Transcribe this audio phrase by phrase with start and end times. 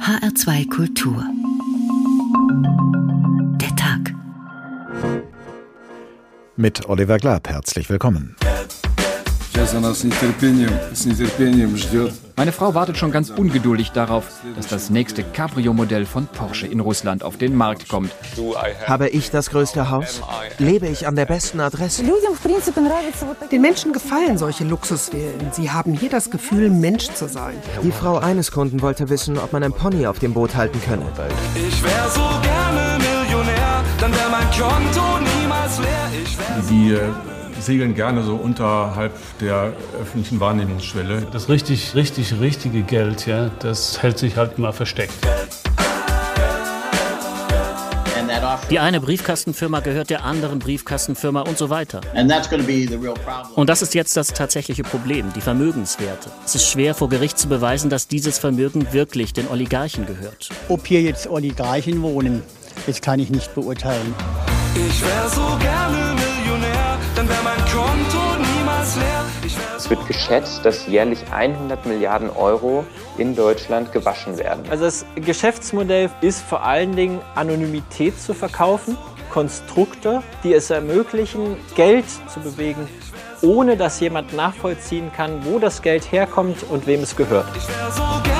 [0.00, 1.22] HR2 Kultur.
[3.60, 4.14] Der Tag.
[6.56, 8.34] Mit Oliver Glab herzlich willkommen.
[12.40, 14.24] Meine Frau wartet schon ganz ungeduldig darauf,
[14.56, 18.12] dass das nächste Cabrio-Modell von Porsche in Russland auf den Markt kommt.
[18.86, 20.22] Habe ich das größte Haus?
[20.56, 22.02] Lebe ich an der besten Adresse?
[23.52, 25.52] Den Menschen gefallen solche Luxusvillen.
[25.52, 27.56] Sie haben hier das Gefühl, Mensch zu sein.
[27.82, 31.04] Die Frau eines Kunden wollte wissen, ob man ein Pony auf dem Boot halten könne.
[31.54, 35.02] Ich wäre so gerne Millionär, dann wäre mein Konto
[35.42, 36.08] niemals leer.
[36.24, 37.29] Ich wär Die
[37.70, 41.28] segeln gerne so unterhalb der öffentlichen Wahrnehmungsschwelle.
[41.30, 45.14] Das richtig, richtig, richtige Geld, ja, das hält sich halt immer versteckt.
[48.70, 52.00] Die eine Briefkastenfirma gehört der anderen Briefkastenfirma und so weiter.
[53.54, 56.28] Und das ist jetzt das tatsächliche Problem, die Vermögenswerte.
[56.44, 60.48] Es ist schwer vor Gericht zu beweisen, dass dieses Vermögen wirklich den Oligarchen gehört.
[60.68, 62.42] Ob hier jetzt Oligarchen wohnen,
[62.88, 64.12] das kann ich nicht beurteilen.
[64.74, 66.19] Ich wäre so gerne
[69.76, 72.84] Es wird geschätzt, dass jährlich 100 Milliarden Euro
[73.18, 74.64] in Deutschland gewaschen werden.
[74.70, 78.96] Also das Geschäftsmodell ist vor allen Dingen Anonymität zu verkaufen,
[79.30, 82.88] Konstrukte, die es ermöglichen, Geld zu bewegen,
[83.42, 87.48] ohne dass jemand nachvollziehen kann, wo das Geld herkommt und wem es gehört.
[87.56, 88.39] Ich wär so Millionär.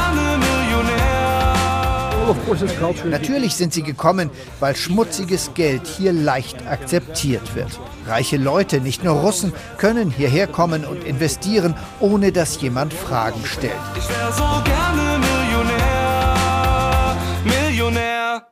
[3.05, 7.79] Natürlich sind sie gekommen, weil schmutziges Geld hier leicht akzeptiert wird.
[8.07, 13.73] Reiche Leute, nicht nur Russen, können hierher kommen und investieren, ohne dass jemand Fragen stellt.
[13.97, 17.17] Ich wär so gerne Millionär.
[17.45, 18.47] Millionär.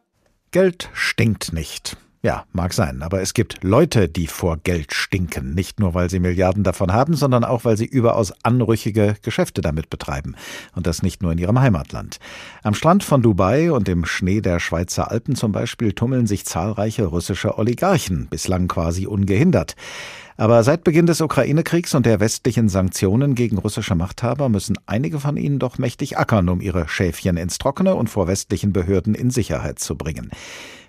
[0.51, 1.97] Geld stinkt nicht.
[2.21, 5.55] Ja, mag sein, aber es gibt Leute, die vor Geld stinken.
[5.55, 9.89] Nicht nur, weil sie Milliarden davon haben, sondern auch, weil sie überaus anrüchige Geschäfte damit
[9.89, 10.35] betreiben.
[10.75, 12.19] Und das nicht nur in ihrem Heimatland.
[12.65, 17.05] Am Strand von Dubai und im Schnee der Schweizer Alpen zum Beispiel tummeln sich zahlreiche
[17.05, 19.77] russische Oligarchen, bislang quasi ungehindert.
[20.37, 25.37] Aber seit Beginn des Ukraine-Kriegs und der westlichen Sanktionen gegen russische Machthaber müssen einige von
[25.37, 29.79] ihnen doch mächtig ackern, um ihre Schäfchen ins Trockene und vor westlichen Behörden in Sicherheit
[29.79, 30.31] zu bringen.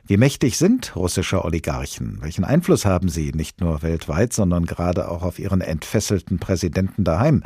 [0.09, 2.17] Wie mächtig sind russische Oligarchen?
[2.21, 7.43] Welchen Einfluss haben sie nicht nur weltweit, sondern gerade auch auf ihren entfesselten Präsidenten daheim?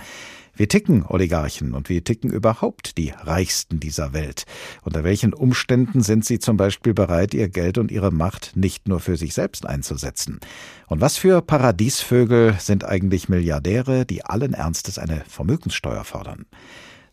[0.55, 4.45] Wie ticken Oligarchen und wie ticken überhaupt die Reichsten dieser Welt?
[4.81, 9.01] Unter welchen Umständen sind sie zum Beispiel bereit, ihr Geld und ihre Macht nicht nur
[9.01, 10.39] für sich selbst einzusetzen?
[10.87, 16.45] Und was für Paradiesvögel sind eigentlich Milliardäre, die allen Ernstes eine Vermögenssteuer fordern?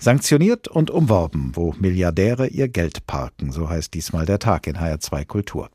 [0.03, 5.27] Sanktioniert und umworben, wo Milliardäre ihr Geld parken, so heißt diesmal der Tag in HR2
[5.27, 5.69] Kultur.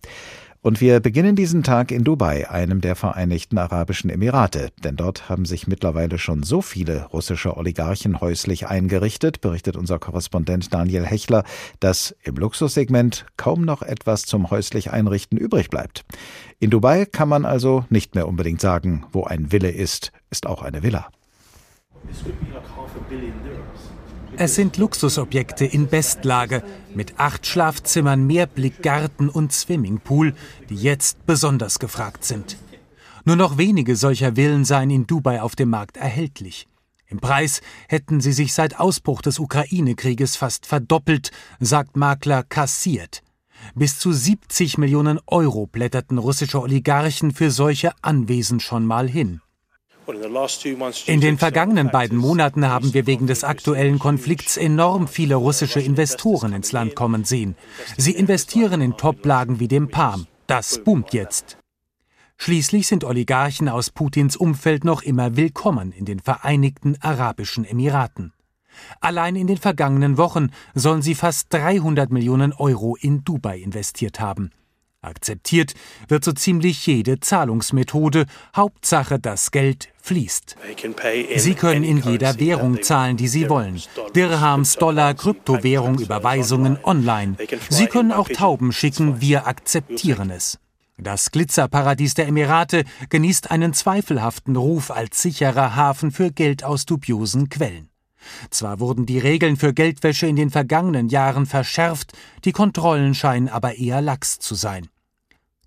[0.63, 5.45] Und wir beginnen diesen Tag in Dubai, einem der Vereinigten Arabischen Emirate, denn dort haben
[5.45, 11.43] sich mittlerweile schon so viele russische Oligarchen häuslich eingerichtet, berichtet unser Korrespondent Daniel Hechler,
[11.79, 16.03] dass im Luxussegment kaum noch etwas zum häuslich Einrichten übrig bleibt.
[16.57, 20.63] In Dubai kann man also nicht mehr unbedingt sagen, wo ein Wille ist, ist auch
[20.63, 21.11] eine Villa.
[24.37, 26.61] Es sind Luxusobjekte in Bestlage
[26.93, 30.33] mit acht Schlafzimmern, Mehrblickgarten und Swimmingpool,
[30.69, 32.57] die jetzt besonders gefragt sind.
[33.23, 36.67] Nur noch wenige solcher Villen seien in Dubai auf dem Markt erhältlich.
[37.07, 41.31] Im Preis hätten sie sich seit Ausbruch des Ukraine-Krieges fast verdoppelt,
[41.61, 43.23] sagt Makler Kassiert.
[43.73, 49.39] Bis zu 70 Millionen Euro blätterten russische Oligarchen für solche Anwesen schon mal hin.
[51.07, 56.53] In den vergangenen beiden Monaten haben wir wegen des aktuellen Konflikts enorm viele russische Investoren
[56.53, 57.55] ins Land kommen sehen.
[57.97, 60.27] Sie investieren in Toplagen wie dem Palm.
[60.47, 61.57] Das boomt jetzt.
[62.37, 68.33] Schließlich sind Oligarchen aus Putins Umfeld noch immer willkommen in den Vereinigten Arabischen Emiraten.
[68.99, 74.51] Allein in den vergangenen Wochen sollen sie fast 300 Millionen Euro in Dubai investiert haben.
[75.05, 75.73] Akzeptiert
[76.07, 80.55] wird so ziemlich jede Zahlungsmethode, Hauptsache das Geld fließt.
[81.37, 83.81] Sie können in jeder Währung zahlen, die Sie wollen.
[84.15, 87.35] Dirhams, Dollar, Kryptowährung, Überweisungen online.
[87.69, 90.59] Sie können auch Tauben schicken, wir akzeptieren es.
[90.97, 97.49] Das Glitzerparadies der Emirate genießt einen zweifelhaften Ruf als sicherer Hafen für Geld aus dubiosen
[97.49, 97.89] Quellen.
[98.49, 102.13] Zwar wurden die Regeln für Geldwäsche in den vergangenen Jahren verschärft,
[102.43, 104.87] die Kontrollen scheinen aber eher lax zu sein.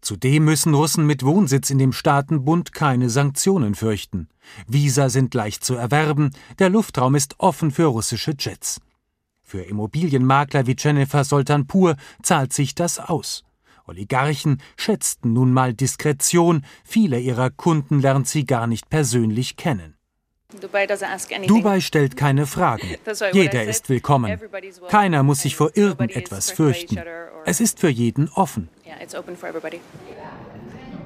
[0.00, 4.28] Zudem müssen Russen mit Wohnsitz in dem Staatenbund keine Sanktionen fürchten.
[4.66, 8.80] Visa sind leicht zu erwerben, der Luftraum ist offen für russische Jets.
[9.42, 13.44] Für Immobilienmakler wie Jennifer Soltanpur zahlt sich das aus.
[13.86, 19.97] Oligarchen schätzten nun mal Diskretion, viele ihrer Kunden lernt sie gar nicht persönlich kennen.
[21.46, 22.96] Dubai stellt keine Fragen.
[23.32, 24.40] Jeder ist willkommen.
[24.88, 26.98] Keiner muss sich vor irgendetwas fürchten.
[27.44, 28.70] Es ist für jeden offen.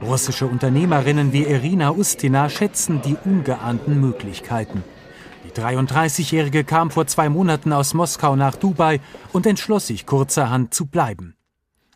[0.00, 4.84] Russische Unternehmerinnen wie Irina Ustina schätzen die ungeahnten Möglichkeiten.
[5.44, 9.00] Die 33-Jährige kam vor zwei Monaten aus Moskau nach Dubai
[9.32, 11.34] und entschloss sich kurzerhand zu bleiben.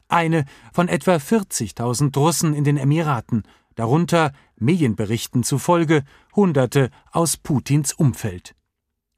[0.08, 3.44] Eine von etwa 40.000 Russen in den Emiraten,
[3.76, 6.02] darunter Medienberichten zufolge
[6.34, 8.54] Hunderte aus Putins Umfeld.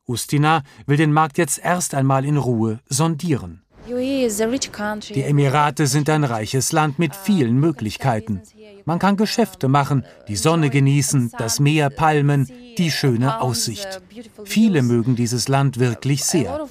[0.05, 3.63] Ustina will den Markt jetzt erst einmal in Ruhe sondieren.
[3.89, 8.43] Die Emirate sind ein reiches Land mit vielen Möglichkeiten.
[8.85, 14.03] Man kann Geschäfte machen, die Sonne genießen, das Meer, Palmen, die schöne Aussicht.
[14.45, 16.67] Viele mögen dieses Land wirklich sehr.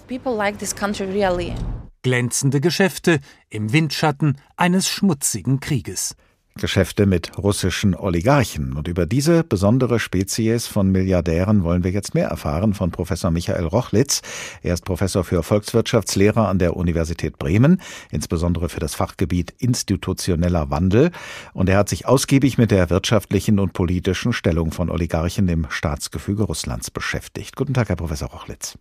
[2.03, 3.19] Glänzende Geschäfte
[3.49, 6.15] im Windschatten eines schmutzigen Krieges.
[6.57, 8.73] Geschäfte mit russischen Oligarchen.
[8.73, 13.65] Und über diese besondere Spezies von Milliardären wollen wir jetzt mehr erfahren von Professor Michael
[13.65, 14.21] Rochlitz.
[14.61, 17.81] Er ist Professor für Volkswirtschaftslehre an der Universität Bremen,
[18.11, 21.11] insbesondere für das Fachgebiet institutioneller Wandel.
[21.53, 26.43] Und er hat sich ausgiebig mit der wirtschaftlichen und politischen Stellung von Oligarchen im Staatsgefüge
[26.43, 27.55] Russlands beschäftigt.
[27.55, 28.77] Guten Tag, Herr Professor Rochlitz.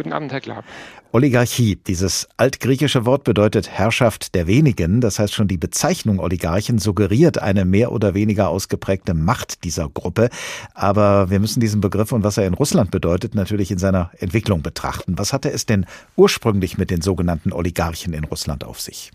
[0.00, 0.64] Guten Abend, Herr Glab.
[1.12, 5.02] Oligarchie, dieses altgriechische Wort bedeutet Herrschaft der wenigen.
[5.02, 10.30] Das heißt schon die Bezeichnung Oligarchen suggeriert eine mehr oder weniger ausgeprägte Macht dieser Gruppe.
[10.72, 14.62] Aber wir müssen diesen Begriff und was er in Russland bedeutet natürlich in seiner Entwicklung
[14.62, 15.18] betrachten.
[15.18, 15.84] Was hatte es denn
[16.16, 19.10] ursprünglich mit den sogenannten Oligarchen in Russland auf sich?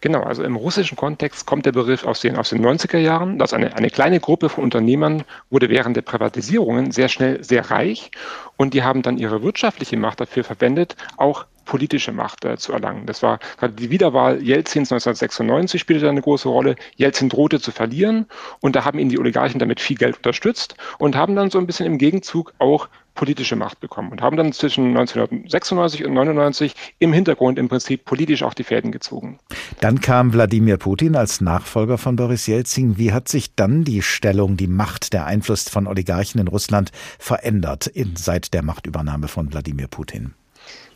[0.00, 3.54] Genau, also im russischen Kontext kommt der Begriff aus den, aus den 90er Jahren, dass
[3.54, 8.10] eine, eine kleine Gruppe von Unternehmern wurde während der Privatisierungen sehr schnell sehr reich
[8.56, 13.06] und die haben dann ihre wirtschaftliche Macht dafür verwendet, auch politische Macht äh, zu erlangen.
[13.06, 16.76] Das war gerade die Wiederwahl Jelzins 1996 spielte eine große Rolle.
[16.96, 18.26] Jelzin drohte zu verlieren
[18.60, 21.66] und da haben ihn die Oligarchen damit viel Geld unterstützt und haben dann so ein
[21.66, 27.12] bisschen im Gegenzug auch politische Macht bekommen und haben dann zwischen 1996 und 99 im
[27.12, 29.38] Hintergrund im Prinzip politisch auch die Fäden gezogen.
[29.80, 32.98] Dann kam Wladimir Putin als Nachfolger von Boris Jelzin.
[32.98, 37.86] Wie hat sich dann die Stellung, die Macht, der Einfluss von Oligarchen in Russland verändert
[37.86, 40.34] in, seit der Machtübernahme von Wladimir Putin?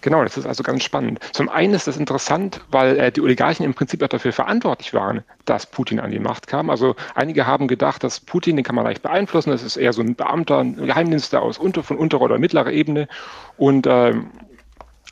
[0.00, 1.18] Genau, das ist also ganz spannend.
[1.32, 5.24] Zum einen ist das interessant, weil äh, die Oligarchen im Prinzip auch dafür verantwortlich waren,
[5.44, 6.70] dass Putin an die Macht kam.
[6.70, 10.02] Also einige haben gedacht, dass Putin, den kann man leicht beeinflussen, das ist eher so
[10.02, 13.08] ein Beamter, ein Geheimdienster aus unter, von unterer oder mittlerer Ebene
[13.56, 14.30] und ähm,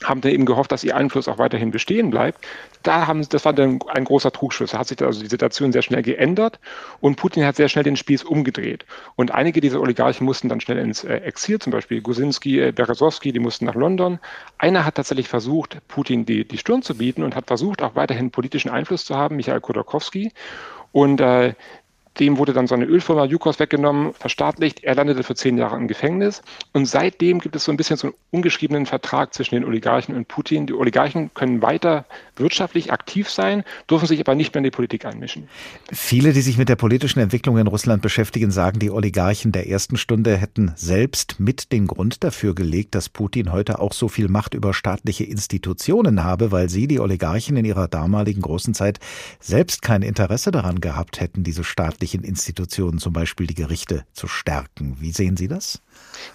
[0.04, 2.44] haben dann eben gehofft, dass ihr Einfluss auch weiterhin bestehen bleibt.
[2.86, 4.70] Da haben, das war dann ein großer Trugschluss.
[4.70, 6.60] Da hat sich also die Situation sehr schnell geändert
[7.00, 8.86] und Putin hat sehr schnell den Spieß umgedreht.
[9.16, 13.32] Und einige dieser Oligarchen mussten dann schnell ins äh, Exil, zum Beispiel Gusinski, äh, Berezowski,
[13.32, 14.20] die mussten nach London.
[14.58, 18.30] Einer hat tatsächlich versucht, Putin die, die Stirn zu bieten und hat versucht, auch weiterhin
[18.30, 20.32] politischen Einfluss zu haben, Michael Khodorkovsky.
[20.92, 21.54] Und äh,
[22.18, 24.84] dem wurde dann seine Ölfirma Yukos weggenommen, verstaatlicht.
[24.84, 26.42] Er landete für zehn Jahre im Gefängnis.
[26.72, 30.28] Und seitdem gibt es so ein bisschen so einen ungeschriebenen Vertrag zwischen den Oligarchen und
[30.28, 30.66] Putin.
[30.66, 35.04] Die Oligarchen können weiter wirtschaftlich aktiv sein, dürfen sich aber nicht mehr in die Politik
[35.04, 35.48] einmischen.
[35.92, 39.96] Viele, die sich mit der politischen Entwicklung in Russland beschäftigen, sagen, die Oligarchen der ersten
[39.96, 44.54] Stunde hätten selbst mit den Grund dafür gelegt, dass Putin heute auch so viel Macht
[44.54, 48.98] über staatliche Institutionen habe, weil sie, die Oligarchen in ihrer damaligen großen Zeit,
[49.40, 54.29] selbst kein Interesse daran gehabt hätten, diese staatlichen staatlichen Institutionen, zum Beispiel die Gerichte, zu
[54.29, 54.97] stärken.
[55.00, 55.82] Wie sehen Sie das?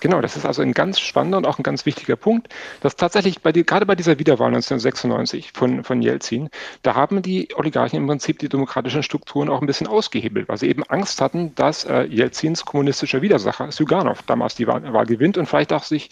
[0.01, 2.49] Genau, das ist also ein ganz spannender und auch ein ganz wichtiger Punkt,
[2.81, 6.49] dass tatsächlich bei die, gerade bei dieser Wiederwahl 1996 von, von Jelzin,
[6.83, 10.67] da haben die Oligarchen im Prinzip die demokratischen Strukturen auch ein bisschen ausgehebelt, weil sie
[10.67, 15.45] eben Angst hatten, dass äh, Jelzins kommunistischer Widersacher Syganov damals die Wahl, Wahl gewinnt und
[15.45, 16.09] vielleicht auch sich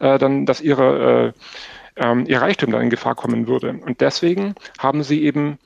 [0.00, 3.74] äh, dann, dass ihre äh, ähm, ihr Reichtum dann in Gefahr kommen würde.
[3.84, 5.58] Und deswegen haben sie eben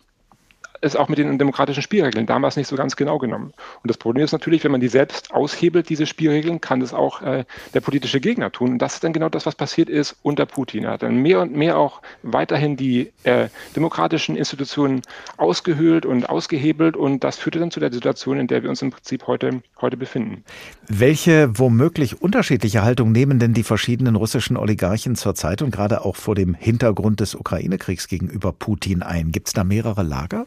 [0.80, 3.52] es auch mit den demokratischen Spielregeln damals nicht so ganz genau genommen.
[3.82, 7.22] Und das Problem ist natürlich, wenn man die selbst aushebelt, diese Spielregeln, kann das auch
[7.22, 8.72] äh, der politische Gegner tun.
[8.72, 10.84] Und das ist dann genau das, was passiert ist unter Putin.
[10.84, 15.02] Er hat dann mehr und mehr auch weiterhin die äh, demokratischen Institutionen
[15.36, 16.96] ausgehöhlt und ausgehebelt.
[16.96, 19.96] Und das führte dann zu der Situation, in der wir uns im Prinzip heute, heute
[19.96, 20.44] befinden.
[20.88, 26.34] Welche womöglich unterschiedliche Haltung nehmen denn die verschiedenen russischen Oligarchen zurzeit und gerade auch vor
[26.34, 29.32] dem Hintergrund des Ukraine-Kriegs gegenüber Putin ein?
[29.32, 30.46] Gibt es da mehrere Lager?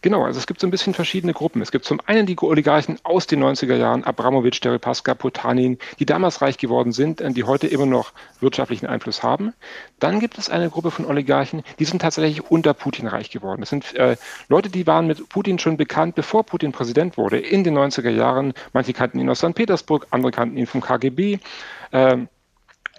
[0.00, 1.60] Genau, also es gibt so ein bisschen verschiedene Gruppen.
[1.60, 6.40] Es gibt zum einen die Oligarchen aus den 90er Jahren, Abramowitsch, Deripaska, Potanin, die damals
[6.40, 9.54] reich geworden sind, die heute immer noch wirtschaftlichen Einfluss haben.
[9.98, 13.60] Dann gibt es eine Gruppe von Oligarchen, die sind tatsächlich unter Putin reich geworden.
[13.60, 14.16] Das sind äh,
[14.48, 18.54] Leute, die waren mit Putin schon bekannt, bevor Putin Präsident wurde, in den 90er Jahren.
[18.72, 19.54] Manche kannten ihn aus St.
[19.54, 21.38] Petersburg, andere kannten ihn vom KGB.
[21.90, 22.18] Äh,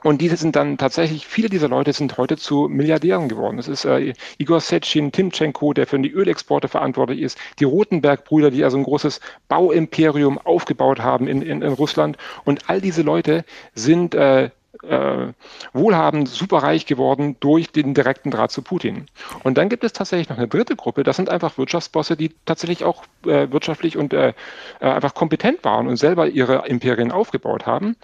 [0.04, 3.58] und diese sind dann tatsächlich, viele dieser Leute sind heute zu Milliardären geworden.
[3.58, 8.64] Das ist äh, Igor Sechin, Timchenko, der für die Ölexporte verantwortlich ist, die Rotenberg-Brüder, die
[8.64, 12.18] also ein großes Bauimperium aufgebaut haben in, in, in Russland.
[12.46, 14.50] Und all diese Leute sind äh,
[14.84, 15.34] äh,
[15.74, 19.08] wohlhabend, superreich geworden durch den direkten Draht zu Putin.
[19.44, 22.84] Und dann gibt es tatsächlich noch eine dritte Gruppe, das sind einfach Wirtschaftsbosse, die tatsächlich
[22.84, 24.34] auch äh, wirtschaftlich und äh,
[24.80, 27.96] äh einfach kompetent waren und selber ihre Imperien aufgebaut haben.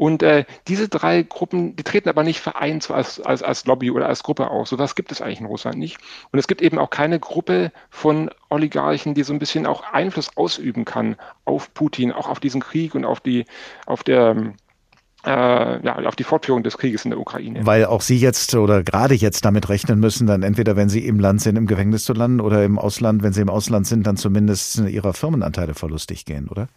[0.00, 4.08] Und äh, diese drei Gruppen, die treten aber nicht vereint als, als, als Lobby oder
[4.08, 4.66] als Gruppe auf.
[4.66, 5.98] So was gibt es eigentlich in Russland nicht.
[6.32, 10.34] Und es gibt eben auch keine Gruppe von Oligarchen, die so ein bisschen auch Einfluss
[10.38, 13.44] ausüben kann auf Putin, auch auf diesen Krieg und auf die,
[13.84, 14.54] auf der
[15.26, 17.66] äh, ja, auf die Fortführung des Krieges in der Ukraine.
[17.66, 21.20] Weil auch Sie jetzt oder gerade jetzt damit rechnen müssen, dann entweder, wenn Sie im
[21.20, 24.16] Land sind, im Gefängnis zu landen oder im Ausland, wenn Sie im Ausland sind, dann
[24.16, 26.68] zumindest Ihrer Firmenanteile verlustig gehen, oder?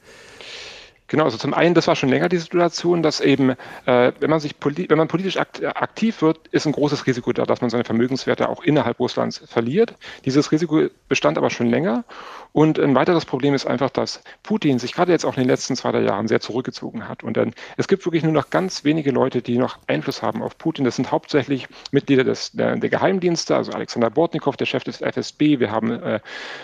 [1.14, 3.52] Genau, also zum einen, das war schon länger die Situation, dass eben,
[3.86, 7.62] äh, wenn man sich wenn man politisch aktiv wird, ist ein großes Risiko da, dass
[7.62, 9.94] man seine Vermögenswerte auch innerhalb Russlands verliert.
[10.26, 12.04] Dieses Risiko bestand aber schon länger.
[12.52, 15.76] Und ein weiteres Problem ist einfach, dass Putin sich gerade jetzt auch in den letzten
[15.76, 17.24] zwei, drei Jahren sehr zurückgezogen hat.
[17.24, 20.58] Und dann, es gibt wirklich nur noch ganz wenige Leute, die noch Einfluss haben auf
[20.58, 20.84] Putin.
[20.84, 25.60] Das sind hauptsächlich Mitglieder des, der, der Geheimdienste, also Alexander Bortnikow, der Chef des FSB.
[25.60, 26.20] Wir haben äh,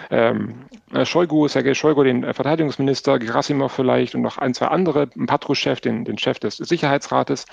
[0.09, 0.55] ähm,
[0.93, 6.05] äh, Shoigu, Sergei Shoigu, den Verteidigungsminister, Gerasimov vielleicht und noch ein, zwei andere, Patruschew, den,
[6.05, 7.45] den Chef des Sicherheitsrates.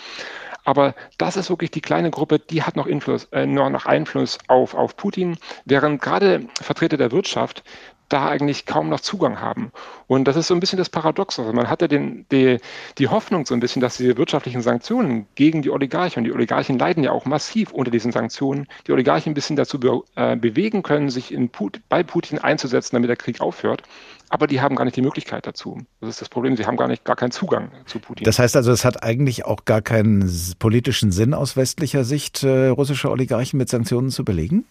[0.64, 4.75] Aber das ist wirklich die kleine Gruppe, die hat noch, Influss, äh, noch Einfluss auf,
[4.75, 7.62] auf Putin, während gerade Vertreter der Wirtschaft
[8.08, 9.72] da eigentlich kaum noch Zugang haben.
[10.06, 11.38] Und das ist so ein bisschen das Paradox.
[11.38, 12.58] Also man hatte den, die,
[12.98, 16.78] die Hoffnung so ein bisschen, dass diese wirtschaftlichen Sanktionen gegen die Oligarchen, und die Oligarchen
[16.78, 20.82] leiden ja auch massiv unter diesen Sanktionen, die Oligarchen ein bisschen dazu be, äh, bewegen
[20.82, 23.82] können, sich in Put, bei Putin einzusetzen, damit der Krieg aufhört.
[24.28, 25.82] Aber die haben gar nicht die Möglichkeit dazu.
[26.00, 26.56] Das ist das Problem.
[26.56, 28.25] Sie haben gar nicht gar keinen Zugang zu Putin.
[28.25, 32.68] Das heißt also, es hat eigentlich auch gar keinen politischen Sinn aus westlicher Sicht, äh,
[32.68, 34.64] russische Oligarchen mit Sanktionen zu belegen?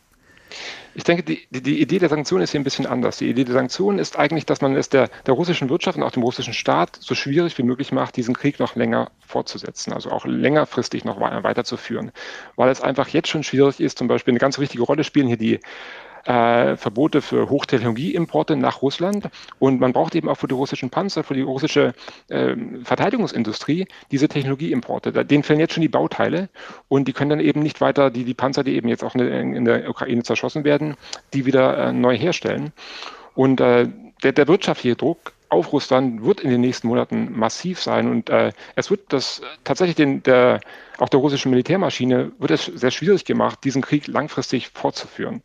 [0.98, 3.18] Ich denke, die, die, Idee der Sanktionen ist hier ein bisschen anders.
[3.18, 6.12] Die Idee der Sanktionen ist eigentlich, dass man es der, der russischen Wirtschaft und auch
[6.12, 10.26] dem russischen Staat so schwierig wie möglich macht, diesen Krieg noch länger fortzusetzen, also auch
[10.26, 12.12] längerfristig noch weiterzuführen.
[12.56, 15.38] Weil es einfach jetzt schon schwierig ist, zum Beispiel eine ganz wichtige Rolle spielen hier
[15.38, 15.60] die
[16.26, 19.30] äh, Verbote für Hochtechnologieimporte nach Russland.
[19.60, 21.94] Und man braucht eben auch für die russischen Panzer, für die russische
[22.30, 25.26] äh, Verteidigungsindustrie diese Technologieimporte.
[25.26, 26.50] Denen fehlen jetzt schon die Bauteile
[26.88, 29.54] und die können dann eben nicht weiter die, die Panzer, die eben jetzt auch in,
[29.54, 30.96] in der Ukraine zerschossen werden,
[31.34, 32.74] die wieder äh, neu herstellen.
[33.36, 33.88] Und äh,
[34.24, 38.52] der, der wirtschaftliche Druck auf Russland wird in den nächsten Monaten massiv sein und äh,
[38.76, 40.60] es wird das tatsächlich den, der,
[40.98, 45.44] auch der russischen Militärmaschine wird es sehr schwierig gemacht, diesen Krieg langfristig fortzuführen.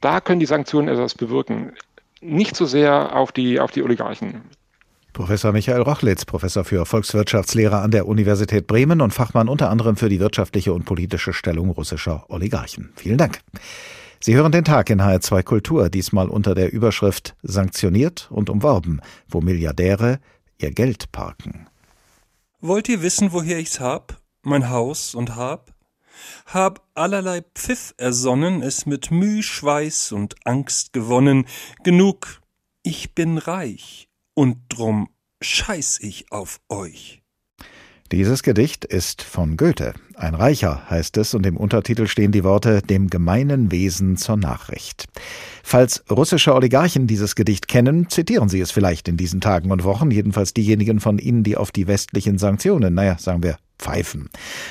[0.00, 1.72] Da können die Sanktionen etwas bewirken.
[2.20, 4.42] Nicht so sehr auf die, auf die Oligarchen.
[5.12, 10.08] Professor Michael Rochlitz, Professor für Volkswirtschaftslehre an der Universität Bremen und Fachmann unter anderem für
[10.08, 12.92] die wirtschaftliche und politische Stellung russischer Oligarchen.
[12.94, 13.40] Vielen Dank.
[14.20, 19.40] Sie hören den Tag in HR2 Kultur, diesmal unter der Überschrift Sanktioniert und umworben, wo
[19.40, 20.18] Milliardäre
[20.58, 21.66] ihr Geld parken.
[22.60, 24.20] Wollt ihr wissen, woher ich's hab?
[24.42, 25.72] Mein Haus und Hab?
[26.46, 31.46] Hab allerlei Pfiff ersonnen, es mit Müh, Schweiß und Angst gewonnen.
[31.84, 32.40] Genug,
[32.82, 35.08] ich bin reich, und drum
[35.40, 37.22] scheiß ich auf euch.
[38.10, 39.92] Dieses Gedicht ist von Goethe.
[40.14, 45.04] Ein Reicher heißt es und im Untertitel stehen die Worte dem gemeinen Wesen zur Nachricht.
[45.62, 50.10] Falls russische Oligarchen dieses Gedicht kennen, zitieren sie es vielleicht in diesen Tagen und Wochen,
[50.10, 54.28] jedenfalls diejenigen von ihnen, die auf die westlichen Sanktionen, naja, sagen wir, pfeifen.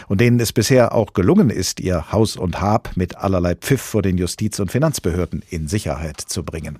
[0.07, 4.01] Und denen es bisher auch gelungen ist, ihr Haus und Hab mit allerlei Pfiff vor
[4.01, 6.79] den Justiz- und Finanzbehörden in Sicherheit zu bringen.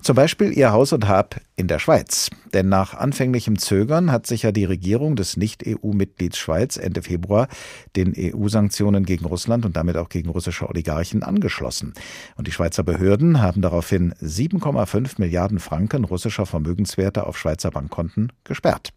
[0.00, 2.30] Zum Beispiel ihr Haus und Hab in der Schweiz.
[2.54, 7.48] Denn nach anfänglichem Zögern hat sich ja die Regierung des Nicht-EU-Mitglieds Schweiz Ende Februar
[7.96, 11.94] den EU-Sanktionen gegen Russland und damit auch gegen russische Oligarchen angeschlossen.
[12.36, 18.90] Und die Schweizer Behörden haben daraufhin 7,5 Milliarden Franken russischer Vermögenswerte auf Schweizer Bankkonten gesperrt.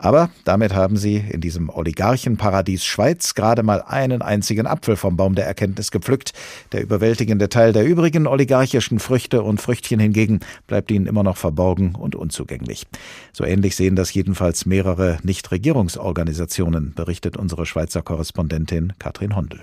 [0.00, 5.34] Aber damit haben sie in diesem Oligarchenparadies Schweiz gerade mal einen einzigen Apfel vom Baum
[5.34, 6.32] der Erkenntnis gepflückt.
[6.70, 10.38] Der überwältigende Teil der übrigen oligarchischen Früchte und Früchtchen hingegen
[10.68, 12.86] bleibt ihnen immer noch verborgen und unzugänglich.
[13.32, 19.62] So ähnlich sehen das jedenfalls mehrere Nichtregierungsorganisationen, berichtet unsere Schweizer Korrespondentin Katrin Hondel.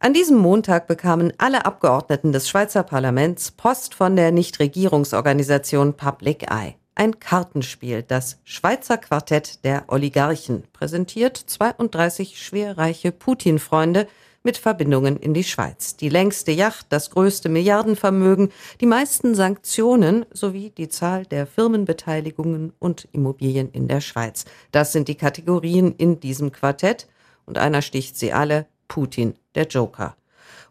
[0.00, 6.77] An diesem Montag bekamen alle Abgeordneten des Schweizer Parlaments Post von der Nichtregierungsorganisation Public Eye
[6.98, 14.08] ein Kartenspiel, das Schweizer Quartett der Oligarchen, präsentiert 32 schwerreiche Putin-Freunde
[14.42, 15.94] mit Verbindungen in die Schweiz.
[15.94, 18.50] Die längste Yacht, das größte Milliardenvermögen,
[18.80, 24.44] die meisten Sanktionen sowie die Zahl der Firmenbeteiligungen und Immobilien in der Schweiz.
[24.72, 27.06] Das sind die Kategorien in diesem Quartett
[27.46, 30.17] und einer sticht sie alle, Putin, der Joker.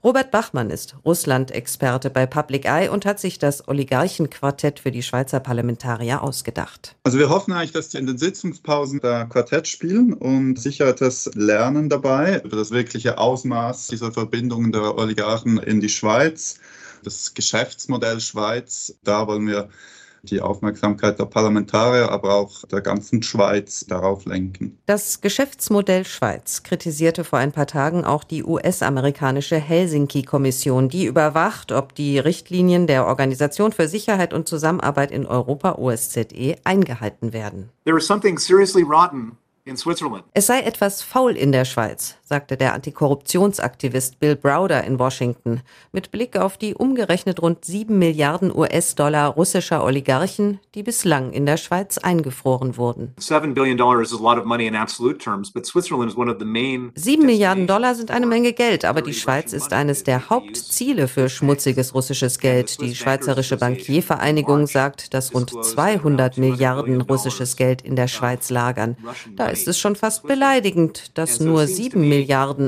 [0.08, 5.42] Robert Bachmann ist Russland-Experte bei Public Eye und hat sich das Oligarchenquartett für die Schweizer
[5.42, 6.96] Parlamentarier ausgedacht.
[7.04, 11.30] Also wir hoffen eigentlich, dass die in den Sitzungspausen da Quartett spielen und sicher etwas
[11.36, 16.62] lernen dabei über das wirkliche Ausmaß dieser Verbindungen der Oligarchen in die Schweiz.
[17.04, 19.68] Das Geschäftsmodell Schweiz, da wollen wir
[20.24, 24.78] die Aufmerksamkeit der Parlamentarier, aber auch der ganzen Schweiz darauf lenken.
[24.86, 31.96] Das Geschäftsmodell Schweiz kritisierte vor ein paar Tagen auch die US-amerikanische Helsinki-Kommission, die überwacht, ob
[31.96, 37.70] die Richtlinien der Organisation für Sicherheit und Zusammenarbeit in Europa OSZE eingehalten werden.
[37.86, 39.38] There is something seriously rotten
[40.34, 45.62] es sei etwas faul in der Schweiz, sagte der Antikorruptionsaktivist Bill Browder in Washington,
[45.94, 51.56] mit Blick auf die umgerechnet rund sieben Milliarden US-Dollar russischer Oligarchen, die bislang in der
[51.56, 53.14] Schweiz eingefroren wurden.
[56.96, 61.30] Sieben Milliarden Dollar sind eine Menge Geld, aber die Schweiz ist eines der Hauptziele für
[61.30, 62.82] schmutziges russisches Geld.
[62.82, 68.98] Die Schweizerische Bankiervereinigung sagt, dass rund 200 Milliarden russisches Geld in der Schweiz lagern.
[69.38, 72.17] Da ist es schon fast beleidigend, dass nur sieben Milliarden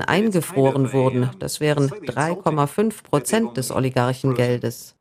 [0.01, 1.29] eingefroren wurden.
[1.39, 4.95] Das wären 3,5 Prozent des Oligarchengeldes.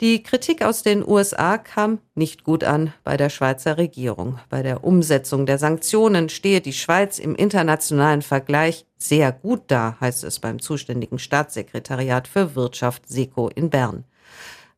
[0.00, 4.38] Die Kritik aus den USA kam nicht gut an bei der Schweizer Regierung.
[4.48, 10.24] Bei der Umsetzung der Sanktionen stehe die Schweiz im internationalen Vergleich sehr gut da, heißt
[10.24, 14.04] es beim zuständigen Staatssekretariat für Wirtschaft SECO in Bern.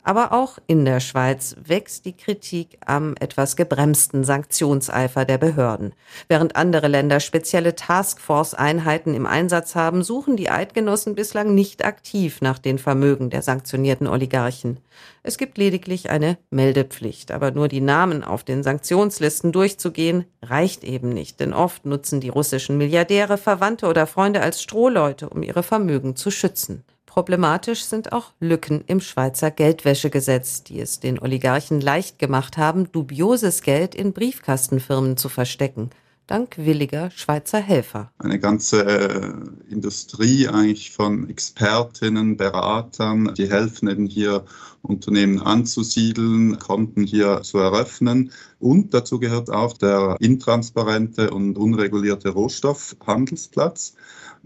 [0.06, 5.94] Aber auch in der Schweiz wächst die Kritik am etwas gebremsten Sanktionseifer der Behörden.
[6.28, 12.58] Während andere Länder spezielle Taskforce-Einheiten im Einsatz haben, suchen die Eidgenossen bislang nicht aktiv nach
[12.58, 14.78] den Vermögen der sanktionierten Oligarchen.
[15.23, 21.08] Es gibt lediglich eine Meldepflicht, aber nur die Namen auf den Sanktionslisten durchzugehen, reicht eben
[21.08, 26.14] nicht, denn oft nutzen die russischen Milliardäre Verwandte oder Freunde als Strohleute, um ihre Vermögen
[26.14, 26.84] zu schützen.
[27.14, 33.62] Problematisch sind auch Lücken im Schweizer Geldwäschegesetz, die es den Oligarchen leicht gemacht haben, dubioses
[33.62, 35.90] Geld in Briefkastenfirmen zu verstecken
[36.26, 38.11] dank williger Schweizer Helfer.
[38.18, 39.33] Eine ganze äh,
[39.71, 44.44] Industrie eigentlich von Expertinnen, Beratern, die helfen eben hier
[44.82, 48.32] Unternehmen anzusiedeln, Konten hier zu eröffnen.
[48.58, 53.95] Und dazu gehört auch der intransparente und unregulierte Rohstoffhandelsplatz.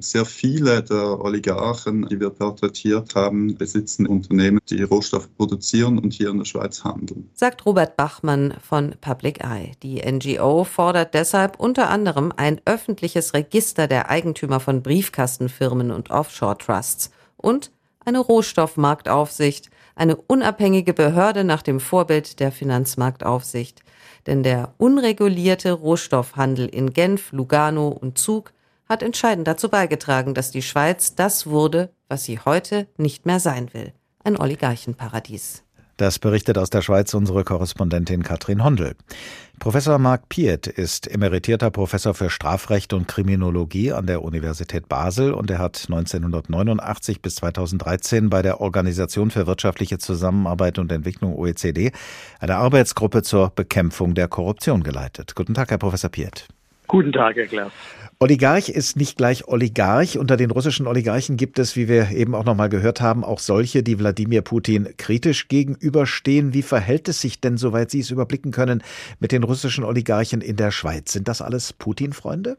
[0.00, 6.30] Sehr viele der Oligarchen, die wir porträtiert haben, besitzen Unternehmen, die Rohstoffe produzieren und hier
[6.30, 7.28] in der Schweiz handeln.
[7.34, 9.72] Sagt Robert Bachmann von Public Eye.
[9.82, 17.10] Die NGO fordert deshalb unter anderem ein öffentliches Register der Eigentümer von Briefkastenfirmen und Offshore-Trusts
[17.36, 17.72] und
[18.04, 23.82] eine Rohstoffmarktaufsicht, eine unabhängige Behörde nach dem Vorbild der Finanzmarktaufsicht.
[24.28, 28.52] Denn der unregulierte Rohstoffhandel in Genf, Lugano und Zug
[28.88, 33.72] hat entscheidend dazu beigetragen, dass die Schweiz das wurde, was sie heute nicht mehr sein
[33.72, 33.92] will.
[34.24, 35.62] Ein Oligarchenparadies.
[35.98, 38.94] Das berichtet aus der Schweiz unsere Korrespondentin Katrin Hondel.
[39.58, 45.50] Professor Marc Piet ist emeritierter Professor für Strafrecht und Kriminologie an der Universität Basel und
[45.50, 51.90] er hat 1989 bis 2013 bei der Organisation für wirtschaftliche Zusammenarbeit und Entwicklung OECD
[52.38, 55.34] eine Arbeitsgruppe zur Bekämpfung der Korruption geleitet.
[55.34, 56.46] Guten Tag, Herr Professor Piet.
[56.88, 57.72] Guten Tag, Herr Klaas.
[58.18, 60.18] Oligarch ist nicht gleich Oligarch.
[60.18, 63.84] Unter den russischen Oligarchen gibt es, wie wir eben auch nochmal gehört haben, auch solche,
[63.84, 66.52] die Wladimir Putin kritisch gegenüberstehen.
[66.52, 68.82] Wie verhält es sich denn, soweit Sie es überblicken können,
[69.20, 71.12] mit den russischen Oligarchen in der Schweiz?
[71.12, 72.56] Sind das alles Putin-Freunde?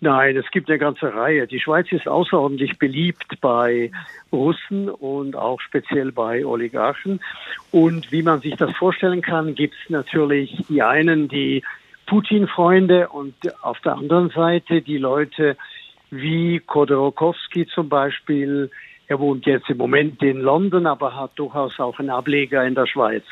[0.00, 1.48] Nein, es gibt eine ganze Reihe.
[1.48, 3.90] Die Schweiz ist außerordentlich beliebt bei
[4.30, 7.18] Russen und auch speziell bei Oligarchen.
[7.72, 11.64] Und wie man sich das vorstellen kann, gibt es natürlich die einen, die
[12.08, 15.56] Putin-Freunde und auf der anderen Seite die Leute
[16.10, 18.70] wie Kodorokowski zum Beispiel.
[19.06, 22.86] Er wohnt jetzt im Moment in London, aber hat durchaus auch einen Ableger in der
[22.86, 23.24] Schweiz.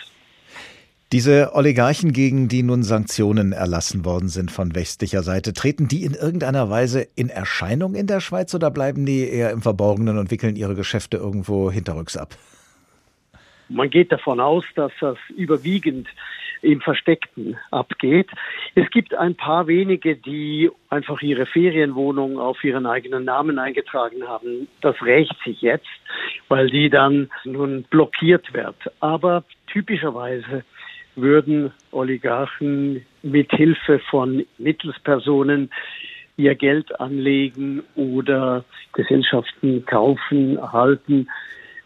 [1.13, 6.15] Diese Oligarchen, gegen die nun Sanktionen erlassen worden sind von westlicher Seite, treten die in
[6.15, 10.57] irgendeiner Weise in Erscheinung in der Schweiz oder bleiben die eher im Verborgenen und wickeln
[10.57, 12.35] ihre Geschäfte irgendwo hinterrücks ab?
[13.69, 16.09] Man geht davon aus, dass das überwiegend
[16.63, 18.29] im Versteckten abgeht.
[18.75, 24.69] Es gibt ein paar wenige, die einfach ihre Ferienwohnung auf ihren eigenen Namen eingetragen haben.
[24.81, 25.87] Das rächt sich jetzt,
[26.49, 28.77] weil die dann nun blockiert wird.
[29.01, 30.65] Aber typischerweise
[31.15, 35.71] würden Oligarchen mit Hilfe von Mittelspersonen
[36.37, 41.29] ihr Geld anlegen oder Gesellschaften kaufen, erhalten,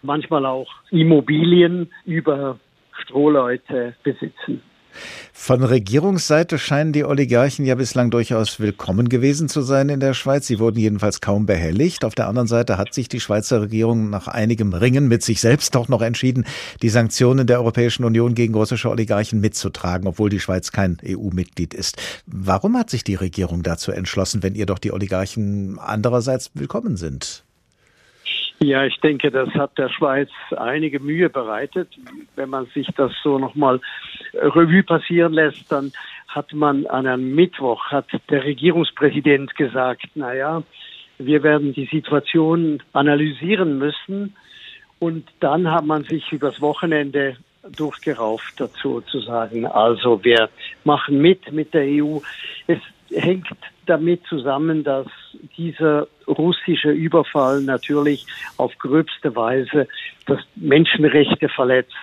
[0.03, 2.59] manchmal auch Immobilien über
[3.03, 4.63] Strohleute besitzen.
[5.33, 10.47] Von Regierungsseite scheinen die Oligarchen ja bislang durchaus willkommen gewesen zu sein in der Schweiz.
[10.47, 12.05] Sie wurden jedenfalls kaum behelligt.
[12.05, 15.75] Auf der anderen Seite hat sich die Schweizer Regierung nach einigem Ringen mit sich selbst
[15.75, 16.45] doch noch entschieden,
[16.83, 21.97] die Sanktionen der Europäischen Union gegen russische Oligarchen mitzutragen, obwohl die Schweiz kein EU-Mitglied ist.
[22.27, 27.45] Warum hat sich die Regierung dazu entschlossen, wenn ihr doch die Oligarchen andererseits willkommen sind?
[28.63, 31.89] Ja, ich denke, das hat der Schweiz einige Mühe bereitet.
[32.37, 33.81] Wenn man sich das so nochmal
[34.35, 35.93] Revue passieren lässt, dann
[36.29, 40.63] hat man an einem Mittwoch, hat der Regierungspräsident gesagt, na ja,
[41.19, 44.37] wir werden die Situation analysieren müssen.
[44.99, 47.39] Und dann hat man sich übers Wochenende
[47.77, 50.51] durchgerauft dazu zu sagen, also wir
[50.85, 52.19] machen mit mit der EU.
[52.67, 52.79] Es
[53.11, 53.49] hängt
[53.87, 55.07] damit zusammen, dass
[55.57, 59.89] dieser russische Überfall natürlich auf gröbste Weise
[60.27, 61.95] das Menschenrechte verletzt.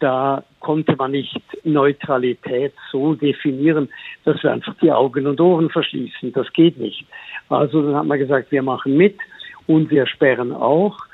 [0.00, 3.88] Da konnte man nicht Neutralität so definieren,
[4.24, 6.32] dass wir einfach die Augen und Ohren verschließen.
[6.32, 7.04] Das geht nicht.
[7.48, 9.18] Also dann hat man gesagt, wir machen mit
[9.66, 11.07] und wir sperren auch.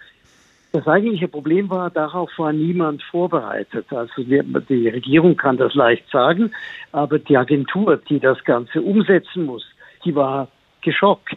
[0.74, 3.86] Das eigentliche Problem war, darauf war niemand vorbereitet.
[3.92, 6.50] Also die Regierung kann das leicht sagen,
[6.90, 9.64] aber die Agentur, die das Ganze umsetzen muss,
[10.04, 10.48] die war
[10.80, 11.36] geschockt.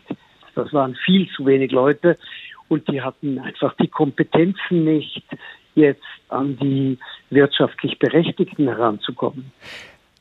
[0.56, 2.17] Das waren viel zu wenig Leute
[2.67, 5.23] und die hatten einfach die Kompetenzen nicht,
[5.76, 6.97] jetzt an die
[7.30, 9.52] wirtschaftlich Berechtigten heranzukommen.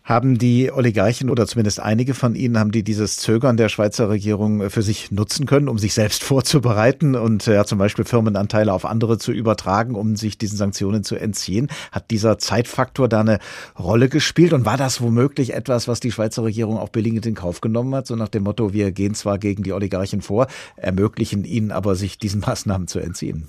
[0.06, 4.60] Haben die Oligarchen oder zumindest einige von ihnen, haben die dieses Zögern der Schweizer Regierung
[4.60, 8.72] äh, für sich nutzen können, um sich selbst vorzubereiten und äh, ja, zum Beispiel Firmenanteile
[8.72, 11.66] auf andere zu übertragen, um sich diesen Sanktionen zu entziehen?
[11.90, 13.40] Hat dieser Zeitfaktor da eine
[13.76, 17.60] Rolle gespielt und war das womöglich etwas, was die Schweizer Regierung auch billigend in Kauf
[17.60, 21.72] genommen hat, so nach dem Motto, wir gehen zwar gegen die Oligarchen vor, ermöglichen ihnen
[21.72, 23.48] aber, sich diesen Maßnahmen zu entziehen?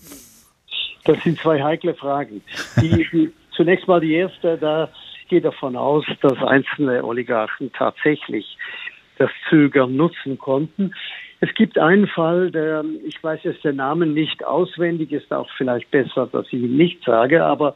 [1.05, 2.41] Das sind zwei heikle Fragen.
[2.81, 4.89] Die, die, zunächst mal die erste, da
[5.27, 8.57] gehe davon aus, dass einzelne Oligarchen tatsächlich
[9.17, 10.93] das Zögern nutzen konnten.
[11.39, 15.91] Es gibt einen Fall, der, ich weiß jetzt den Namen nicht auswendig, ist auch vielleicht
[15.91, 17.75] besser, dass ich ihn nicht sage, aber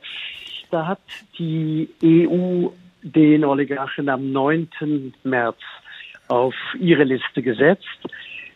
[0.71, 0.99] da hat
[1.37, 2.69] die EU
[3.03, 5.13] den Oligarchen am 9.
[5.23, 5.57] März
[6.27, 7.87] auf ihre Liste gesetzt.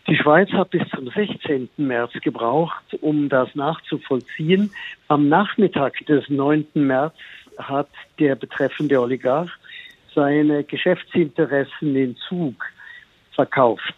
[0.07, 1.67] Die Schweiz hat bis zum 16.
[1.77, 4.71] März gebraucht, um das nachzuvollziehen.
[5.07, 6.65] Am Nachmittag des 9.
[6.75, 7.15] März
[7.57, 7.89] hat
[8.19, 9.51] der betreffende Oligarch
[10.13, 12.55] seine Geschäftsinteressen in Zug
[13.33, 13.95] verkauft.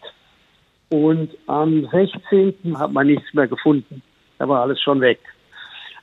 [0.90, 2.76] Und am 16.
[2.78, 4.02] hat man nichts mehr gefunden.
[4.38, 5.20] Da war alles schon weg.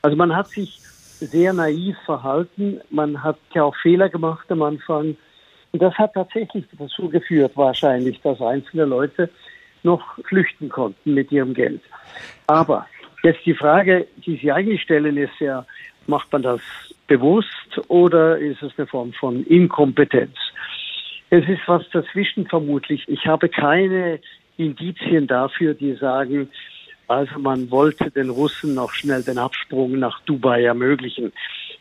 [0.01, 2.79] Also man hat sich sehr naiv verhalten.
[2.89, 5.17] Man hat ja auch Fehler gemacht am Anfang.
[5.71, 9.29] Und das hat tatsächlich dazu geführt, wahrscheinlich, dass einzelne Leute
[9.83, 11.81] noch flüchten konnten mit ihrem Geld.
[12.47, 12.87] Aber
[13.23, 15.65] jetzt die Frage, die Sie eigentlich stellen, ist ja,
[16.07, 16.61] macht man das
[17.07, 20.35] bewusst oder ist es eine Form von Inkompetenz?
[21.29, 23.03] Es ist was dazwischen vermutlich.
[23.07, 24.19] Ich habe keine
[24.57, 26.49] Indizien dafür, die sagen,
[27.07, 31.33] also man wollte den Russen noch schnell den Absprung nach Dubai ermöglichen.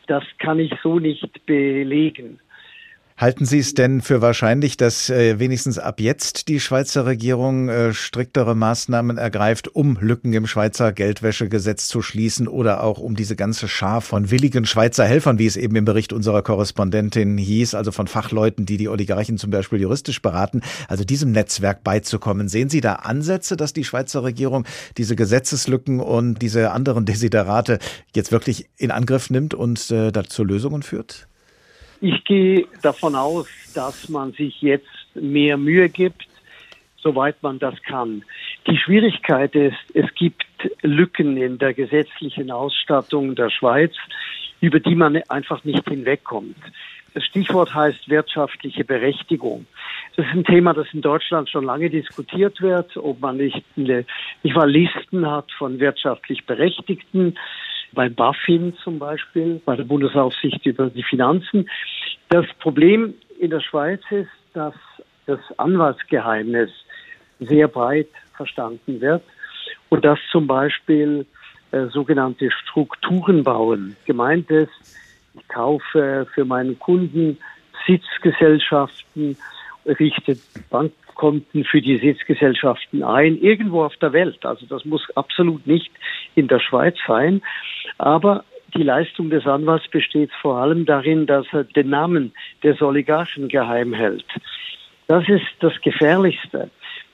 [0.07, 2.39] Das kann ich so nicht belegen.
[3.17, 7.93] Halten Sie es denn für wahrscheinlich, dass äh, wenigstens ab jetzt die Schweizer Regierung äh,
[7.93, 13.69] striktere Maßnahmen ergreift, um Lücken im Schweizer Geldwäschegesetz zu schließen oder auch um diese ganze
[13.69, 18.07] Schar von willigen Schweizer Helfern, wie es eben im Bericht unserer Korrespondentin hieß, also von
[18.07, 22.49] Fachleuten, die die Oligarchen zum Beispiel juristisch beraten, also diesem Netzwerk beizukommen?
[22.49, 24.65] Sehen Sie da Ansätze, dass die Schweizer Regierung
[24.97, 27.79] diese Gesetzeslücken und diese anderen Desiderate
[28.13, 31.29] jetzt wirklich in Angriff nimmt und äh, dazu Lösungen führt?
[32.01, 36.27] Ich gehe davon aus, dass man sich jetzt mehr Mühe gibt,
[36.97, 38.23] soweit man das kann.
[38.67, 40.45] Die Schwierigkeit ist, es gibt
[40.81, 43.93] Lücken in der gesetzlichen Ausstattung der Schweiz,
[44.59, 46.57] über die man einfach nicht hinwegkommt.
[47.13, 49.67] Das Stichwort heißt wirtschaftliche Berechtigung.
[50.15, 54.05] Das ist ein Thema, das in Deutschland schon lange diskutiert wird, ob man nicht, eine,
[54.43, 57.37] nicht mal Listen hat von wirtschaftlich Berechtigten
[57.95, 61.69] bei BaFin zum Beispiel, bei der Bundesaufsicht über die Finanzen.
[62.29, 64.75] Das Problem in der Schweiz ist, dass
[65.25, 66.69] das Anwaltsgeheimnis
[67.39, 69.23] sehr breit verstanden wird
[69.89, 71.25] und dass zum Beispiel
[71.71, 74.71] äh, sogenannte Strukturen bauen gemeint ist.
[75.33, 77.37] Ich kaufe für meinen Kunden
[77.87, 79.37] Sitzgesellschaften,
[79.85, 80.37] richte
[80.69, 84.45] Bankkonten für die Sitzgesellschaften ein, irgendwo auf der Welt.
[84.45, 85.91] Also das muss absolut nicht
[86.35, 87.41] in der Schweiz sein.
[87.97, 88.43] Aber
[88.75, 93.93] die Leistung des Anwalts besteht vor allem darin, dass er den Namen des Oligarchen geheim
[93.93, 94.25] hält.
[95.07, 96.69] Das ist das Gefährlichste.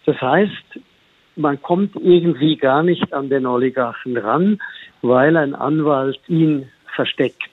[0.05, 0.79] Das heißt,
[1.35, 4.59] man kommt irgendwie gar nicht an den Oligarchen ran,
[5.01, 7.49] weil ein Anwalt ihn versteckt.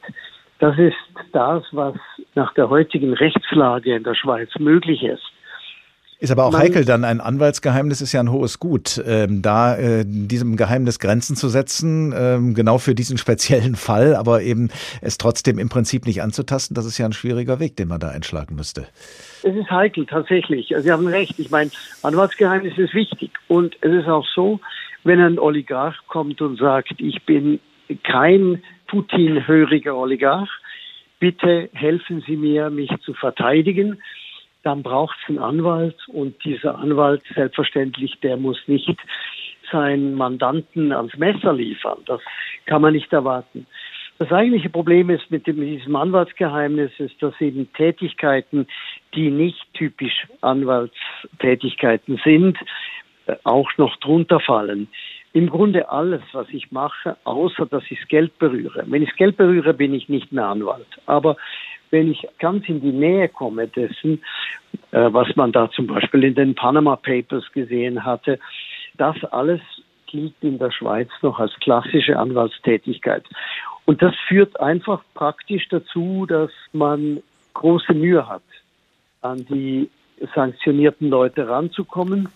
[0.58, 0.96] Das ist
[1.32, 1.94] das, was
[2.34, 5.22] nach der heutigen Rechtslage in der Schweiz möglich ist.
[6.20, 9.00] Ist aber auch Man, heikel, dann ein Anwaltsgeheimnis ist ja ein hohes Gut.
[9.06, 14.42] Ähm, da äh, diesem Geheimnis Grenzen zu setzen, ähm, genau für diesen speziellen Fall, aber
[14.42, 18.00] eben es trotzdem im Prinzip nicht anzutasten, das ist ja ein schwieriger Weg, den man
[18.00, 18.88] da einschlagen müsste.
[19.44, 20.74] Es ist heikel, tatsächlich.
[20.76, 21.38] Sie haben recht.
[21.38, 21.70] Ich meine,
[22.02, 23.30] Anwaltsgeheimnis ist wichtig.
[23.46, 24.58] Und es ist auch so,
[25.04, 27.60] wenn ein Oligarch kommt und sagt, ich bin
[28.02, 30.50] kein Putin-höriger Oligarch,
[31.20, 34.02] bitte helfen Sie mir, mich zu verteidigen,
[34.62, 38.98] dann braucht es einen Anwalt und dieser Anwalt selbstverständlich, der muss nicht
[39.70, 41.98] seinen Mandanten ans Messer liefern.
[42.06, 42.20] Das
[42.66, 43.66] kann man nicht erwarten.
[44.18, 48.66] Das eigentliche Problem ist mit, dem, diesem Anwaltsgeheimnis ist, dass eben Tätigkeiten,
[49.14, 52.58] die nicht typisch Anwaltstätigkeiten sind,
[53.26, 54.88] äh, auch noch drunter fallen.
[55.32, 58.84] Im Grunde alles, was ich mache, außer dass ich das Geld berühre.
[58.86, 60.86] Wenn ich das Geld berühre, bin ich nicht mehr Anwalt.
[61.06, 61.36] Aber
[61.90, 64.22] wenn ich ganz in die Nähe komme dessen,
[64.90, 68.38] äh, was man da zum Beispiel in den Panama Papers gesehen hatte,
[68.96, 69.60] das alles
[70.06, 73.24] gilt in der Schweiz noch als klassische Anwaltstätigkeit.
[73.84, 77.22] Und das führt einfach praktisch dazu, dass man
[77.54, 78.42] große Mühe hat,
[79.22, 79.90] an die
[80.34, 82.28] sanktionierten Leute ranzukommen.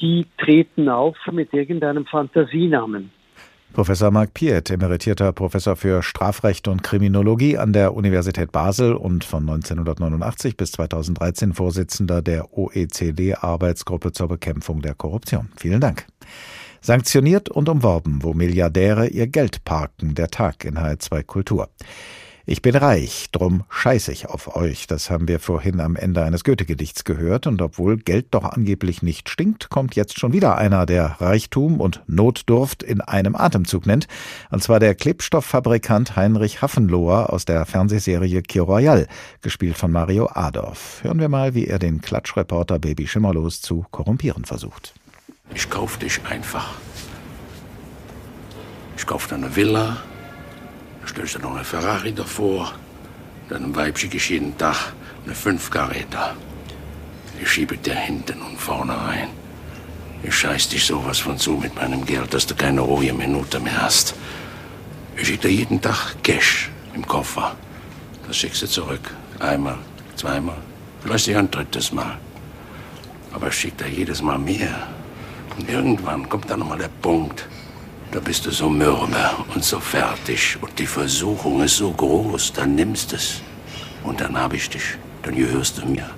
[0.00, 3.10] Die treten auf mit irgendeinem Fantasienamen.
[3.72, 9.48] Professor Marc Piet, emeritierter Professor für Strafrecht und Kriminologie an der Universität Basel und von
[9.48, 15.48] 1989 bis 2013 Vorsitzender der OECD-Arbeitsgruppe zur Bekämpfung der Korruption.
[15.56, 16.06] Vielen Dank.
[16.82, 20.14] Sanktioniert und umworben, wo Milliardäre ihr Geld parken.
[20.14, 21.70] Der Tag in H2 Kultur.
[22.44, 24.88] Ich bin reich, drum scheiß ich auf euch.
[24.88, 27.46] Das haben wir vorhin am Ende eines Goethe-Gedichts gehört.
[27.46, 32.02] Und obwohl Geld doch angeblich nicht stinkt, kommt jetzt schon wieder einer, der Reichtum und
[32.08, 34.08] Notdurft in einem Atemzug nennt.
[34.50, 39.06] Und zwar der Klebstofffabrikant Heinrich Haffenloher aus der Fernsehserie Kir Royal,
[39.40, 40.98] gespielt von Mario Adorf.
[41.02, 44.94] Hören wir mal, wie er den Klatschreporter Baby Schimmerlos zu korrumpieren versucht.
[45.54, 46.74] Ich kauf dich einfach.
[48.96, 49.98] Ich kauf dir eine Villa,
[51.08, 52.72] stellst du noch eine Ferrari davor,
[53.48, 54.92] deinem Weib schicke ich jeden Tag
[55.24, 56.36] eine Fünfkaräter.
[57.40, 59.28] Ich schiebe dir hinten und vorne rein.
[60.22, 63.82] Ich scheiß dich sowas von zu mit meinem Geld, dass du keine ruhige Minute mehr
[63.82, 64.14] hast.
[65.16, 67.56] Ich schicke dir jeden Tag Cash im Koffer.
[68.26, 69.10] Das schickst du zurück.
[69.40, 69.78] Einmal,
[70.14, 70.58] zweimal,
[71.02, 72.18] vielleicht ein drittes Mal.
[73.32, 74.86] Aber ich schick dir jedes Mal mehr.
[75.56, 77.46] Und irgendwann kommt dann nochmal der Punkt,
[78.12, 82.74] da bist du so mürbe und so fertig und die Versuchung ist so groß, dann
[82.74, 83.40] nimmst es.
[84.04, 86.08] Und dann hab ich dich, dann gehörst du mir.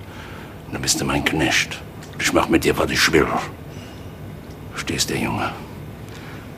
[0.72, 1.80] Dann bist du mein Knecht.
[2.18, 3.26] Ich mach mit dir, was ich will.
[4.72, 5.52] Verstehst du, Junge?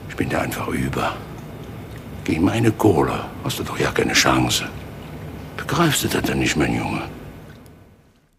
[0.09, 1.16] Ich bin dir einfach über.
[2.25, 4.66] Gegen meine Kohle hast du doch ja keine Chance.
[5.59, 7.03] Begreifst du das denn nicht, mein Junge?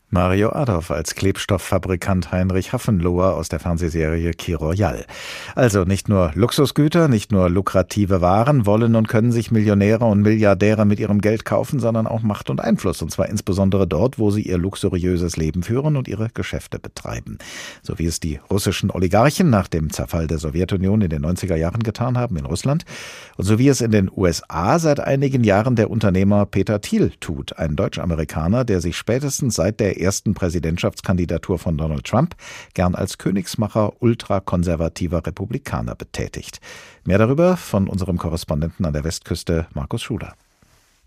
[0.09, 5.05] Mario Adolf als Klebstofffabrikant Heinrich Haffenloher aus der Fernsehserie Kir Royal.
[5.53, 10.85] Also nicht nur Luxusgüter, nicht nur lukrative Waren wollen und können sich Millionäre und Milliardäre
[10.85, 14.43] mit ihrem Geld kaufen, sondern auch Macht und Einfluss, und zwar insbesondere dort, wo sie
[14.43, 17.37] ihr luxuriöses Leben führen und ihre Geschäfte betreiben.
[17.81, 21.83] So wie es die russischen Oligarchen nach dem Zerfall der Sowjetunion in den 90er Jahren
[21.83, 22.85] getan haben in Russland
[23.35, 27.57] und so wie es in den USA seit einigen Jahren der Unternehmer Peter Thiel tut,
[27.59, 32.35] ein Deutsch-Amerikaner, der sich spätestens seit der ersten Präsidentschaftskandidatur von Donald Trump
[32.73, 36.59] gern als Königsmacher ultrakonservativer Republikaner betätigt.
[37.03, 40.33] Mehr darüber von unserem Korrespondenten an der Westküste, Markus Schuler.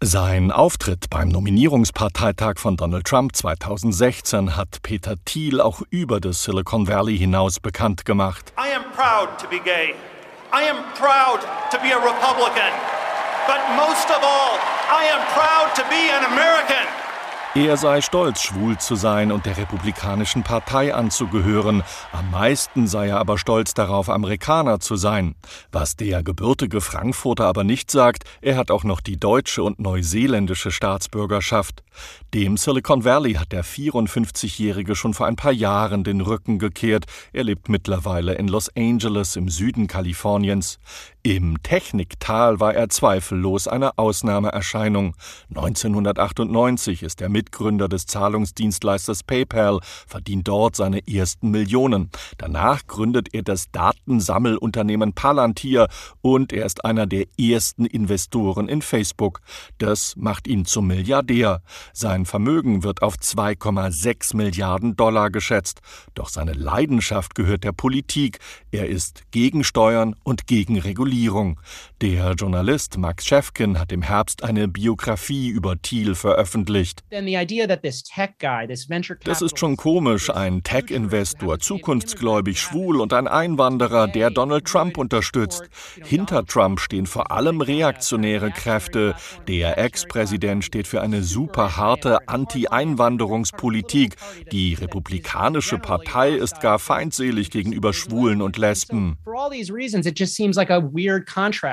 [0.03, 6.89] Sein Auftritt beim Nominierungsparteitag von Donald Trump 2016 hat Peter Thiel auch über das Silicon
[6.89, 8.51] Valley hinaus bekannt gemacht.
[8.57, 9.95] I am proud to be gay.
[10.53, 12.73] I am proud to be a Republican.
[13.47, 14.57] But most of all,
[14.89, 17.00] I am proud to be an American.
[17.57, 21.83] Er sei stolz, schwul zu sein und der Republikanischen Partei anzugehören.
[22.13, 25.35] Am meisten sei er aber stolz darauf, Amerikaner zu sein.
[25.73, 30.71] Was der gebürtige Frankfurter aber nicht sagt, er hat auch noch die deutsche und neuseeländische
[30.71, 31.83] Staatsbürgerschaft.
[32.35, 37.07] Dem Silicon Valley hat der 54-Jährige schon vor ein paar Jahren den Rücken gekehrt.
[37.33, 40.79] Er lebt mittlerweile in Los Angeles im Süden Kaliforniens.
[41.23, 45.15] Im Techniktal war er zweifellos eine Ausnahmeerscheinung.
[45.51, 52.09] 1998 ist er Mitgründer des Zahlungsdienstleisters PayPal, verdient dort seine ersten Millionen.
[52.39, 55.89] Danach gründet er das Datensammelunternehmen Palantir
[56.23, 59.43] und er ist einer der ersten Investoren in Facebook.
[59.77, 61.61] Das macht ihn zum Milliardär.
[61.93, 65.83] Sein Vermögen wird auf 2,6 Milliarden Dollar geschätzt.
[66.15, 68.39] Doch seine Leidenschaft gehört der Politik.
[68.71, 71.10] Er ist gegen Steuern und gegen Regulierung.
[72.01, 77.03] Der Journalist Max Schäfken hat im Herbst eine Biografie über Thiel veröffentlicht.
[79.25, 85.69] Das ist schon komisch, ein Tech-Investor, zukunftsgläubig, schwul und ein Einwanderer, der Donald Trump unterstützt.
[86.03, 89.15] Hinter Trump stehen vor allem reaktionäre Kräfte.
[89.49, 94.17] Der Ex-Präsident steht für eine super harte Anti-Einwanderungspolitik.
[94.53, 99.19] Die Republikanische Partei ist gar feindselig gegenüber Schwulen und Lesben.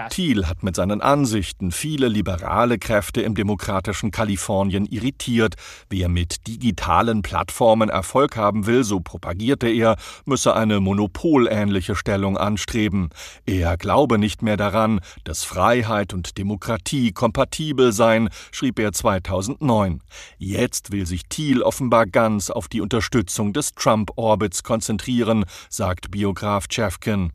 [0.10, 5.56] Thiel hat mit seinen Ansichten viele liberale Kräfte im demokratischen Kalifornien irritiert.
[5.90, 13.10] Wer mit digitalen Plattformen Erfolg haben will, so propagierte er, müsse eine monopolähnliche Stellung anstreben.
[13.46, 20.02] Er glaube nicht mehr daran, dass Freiheit und Demokratie kompatibel seien, schrieb er 2009.
[20.38, 27.32] Jetzt will sich Thiel offenbar ganz auf die Unterstützung des Trump-Orbits konzentrieren, sagt Biograf Chefkin.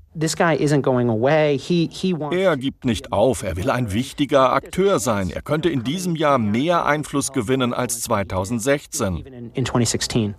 [2.33, 5.31] Er gibt nicht auf, er will ein wichtiger Akteur sein.
[5.31, 9.53] Er könnte in diesem Jahr mehr Einfluss gewinnen als 2016.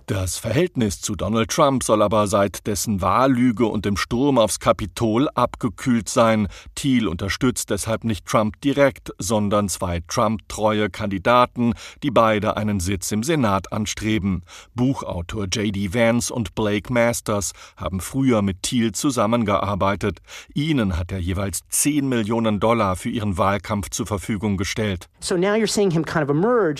[0.06, 5.28] Das Verhältnis zu Donald Trump soll aber seit dessen Wahllüge und dem Sturm aufs Kapitol
[5.34, 6.48] abgekühlt sein.
[6.74, 13.22] Thiel unterstützt deshalb nicht Trump direkt, sondern zwei Trump-treue Kandidaten, die beide einen Sitz im
[13.22, 14.42] Senat anstreben.
[14.74, 15.94] Buchautor J.D.
[15.94, 20.20] Vance und Blake Masters haben früher mit Thiel zusammengearbeitet gearbeitet.
[20.54, 21.33] Ihnen hat er jeweils
[21.68, 25.08] 10 Millionen Dollar für ihren Wahlkampf zur Verfügung gestellt.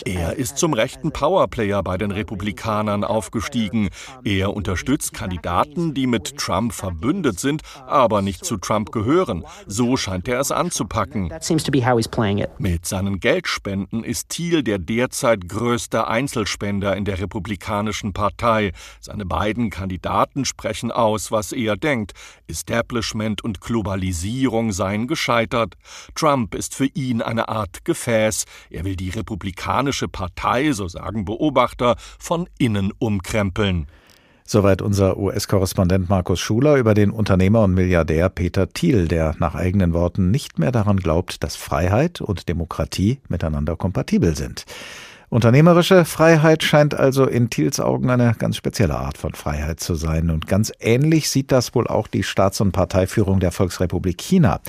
[0.05, 3.89] Er ist zum rechten Powerplayer bei den Republikanern aufgestiegen.
[4.23, 9.45] Er unterstützt Kandidaten, die mit Trump verbündet sind, aber nicht zu Trump gehören.
[9.67, 11.33] So scheint er es anzupacken.
[12.59, 18.73] Mit seinen Geldspenden ist Thiel der derzeit größte Einzelspender in der Republikanischen Partei.
[19.01, 22.13] Seine beiden Kandidaten sprechen aus, was er denkt.
[22.47, 25.75] Establishment und Globalisierung seien gescheitert.
[26.15, 28.45] Trump ist für ihn eine Art Gefäß.
[28.71, 33.87] Er will die Republikanische Partei, so sagen Beobachter, von innen umkrempeln.
[34.47, 39.95] Soweit unser US-Korrespondent Markus Schuler über den Unternehmer und Milliardär Peter Thiel, der nach eigenen
[39.95, 44.67] Worten nicht mehr daran glaubt, dass Freiheit und Demokratie miteinander kompatibel sind.
[45.35, 50.31] Unternehmerische Freiheit scheint also in Thiels Augen eine ganz spezielle Art von Freiheit zu sein.
[50.31, 54.61] Und ganz ähnlich sieht das wohl auch die Staats- und Parteiführung der Volksrepublik China.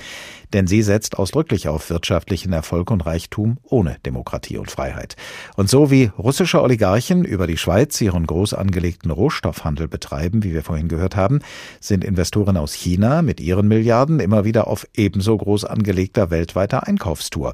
[0.54, 5.16] Denn sie setzt ausdrücklich auf wirtschaftlichen Erfolg und Reichtum ohne Demokratie und Freiheit.
[5.56, 10.64] Und so wie russische Oligarchen über die Schweiz ihren groß angelegten Rohstoffhandel betreiben, wie wir
[10.64, 11.42] vorhin gehört haben,
[11.80, 17.54] sind Investoren aus China mit ihren Milliarden immer wieder auf ebenso groß angelegter weltweiter Einkaufstour.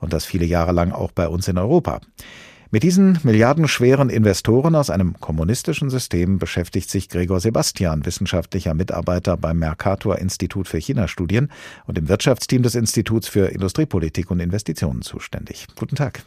[0.00, 2.00] Und das viele Jahre lang auch bei uns in Europa.
[2.70, 9.58] Mit diesen milliardenschweren Investoren aus einem kommunistischen System beschäftigt sich Gregor Sebastian, wissenschaftlicher Mitarbeiter beim
[9.58, 11.50] Mercator Institut für China-Studien
[11.86, 15.66] und im Wirtschaftsteam des Instituts für Industriepolitik und Investitionen zuständig.
[15.76, 16.22] Guten Tag.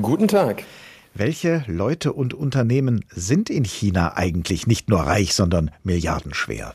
[0.00, 0.62] Guten Tag.
[1.12, 6.74] Welche Leute und Unternehmen sind in China eigentlich nicht nur reich, sondern milliardenschwer?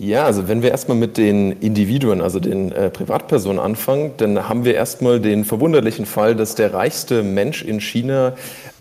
[0.00, 4.64] Ja, also wenn wir erstmal mit den Individuen, also den äh, Privatpersonen anfangen, dann haben
[4.64, 8.34] wir erstmal den verwunderlichen Fall, dass der reichste Mensch in China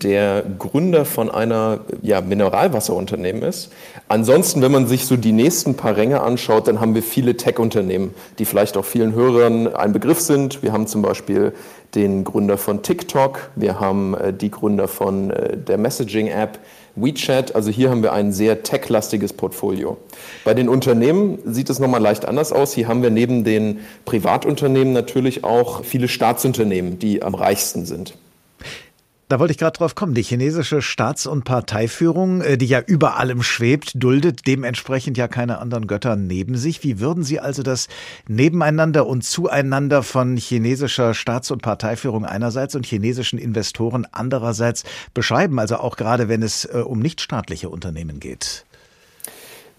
[0.03, 3.71] der Gründer von einer ja, Mineralwasserunternehmen ist.
[4.07, 8.13] Ansonsten, wenn man sich so die nächsten paar Ränge anschaut, dann haben wir viele Tech-Unternehmen,
[8.37, 10.61] die vielleicht auch vielen Hörern ein Begriff sind.
[10.61, 11.51] Wir haben zum Beispiel
[11.95, 16.59] den Gründer von TikTok, wir haben äh, die Gründer von äh, der Messaging-App
[16.97, 17.55] WeChat.
[17.55, 19.97] Also hier haben wir ein sehr tech-lastiges Portfolio.
[20.43, 22.73] Bei den Unternehmen sieht es nochmal leicht anders aus.
[22.73, 28.15] Hier haben wir neben den Privatunternehmen natürlich auch viele Staatsunternehmen, die am reichsten sind.
[29.29, 30.13] Da wollte ich gerade drauf kommen.
[30.13, 35.57] Die chinesische Staats- und Parteiführung, äh, die ja über allem schwebt, duldet dementsprechend ja keine
[35.59, 36.81] anderen Götter neben sich.
[36.83, 37.89] Wie würden Sie also das
[38.29, 45.59] Nebeneinander und Zueinander von chinesischer Staats- und Parteiführung einerseits und chinesischen Investoren andererseits beschreiben?
[45.59, 48.66] Also auch gerade wenn es äh, um nichtstaatliche Unternehmen geht.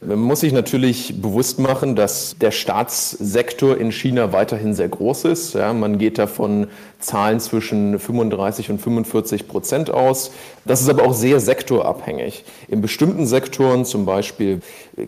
[0.00, 5.54] Man muss sich natürlich bewusst machen, dass der Staatssektor in China weiterhin sehr groß ist.
[5.54, 6.68] Ja, man geht da von
[7.00, 10.30] Zahlen zwischen 35 und 45 Prozent aus.
[10.64, 12.44] Das ist aber auch sehr sektorabhängig.
[12.68, 14.60] In bestimmten Sektoren, zum Beispiel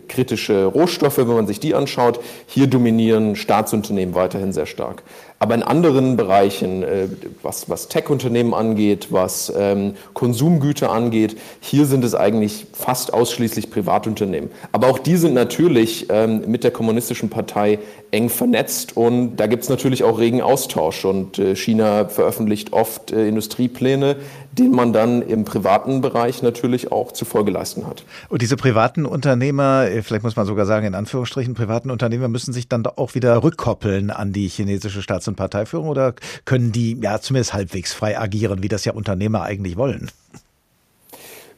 [0.09, 2.19] kritische Rohstoffe, wenn man sich die anschaut.
[2.45, 5.03] Hier dominieren Staatsunternehmen weiterhin sehr stark.
[5.41, 7.07] Aber in anderen Bereichen, äh,
[7.41, 14.51] was, was Tech-Unternehmen angeht, was ähm, Konsumgüter angeht, hier sind es eigentlich fast ausschließlich Privatunternehmen.
[14.71, 17.79] Aber auch die sind natürlich ähm, mit der Kommunistischen Partei
[18.11, 21.05] eng vernetzt und da gibt es natürlich auch regen Austausch.
[21.05, 24.17] Und äh, China veröffentlicht oft äh, Industriepläne,
[24.51, 28.03] den man dann im privaten Bereich natürlich auch zu Folge leisten hat.
[28.29, 32.53] Und diese privaten Unternehmer, äh, vielleicht muss man sogar sagen, in Anführungsstrichen, privaten Unternehmer müssen
[32.53, 36.13] sich dann auch wieder rückkoppeln an die chinesische Staats- und Parteiführung oder
[36.45, 40.09] können die ja zumindest halbwegs frei agieren, wie das ja Unternehmer eigentlich wollen?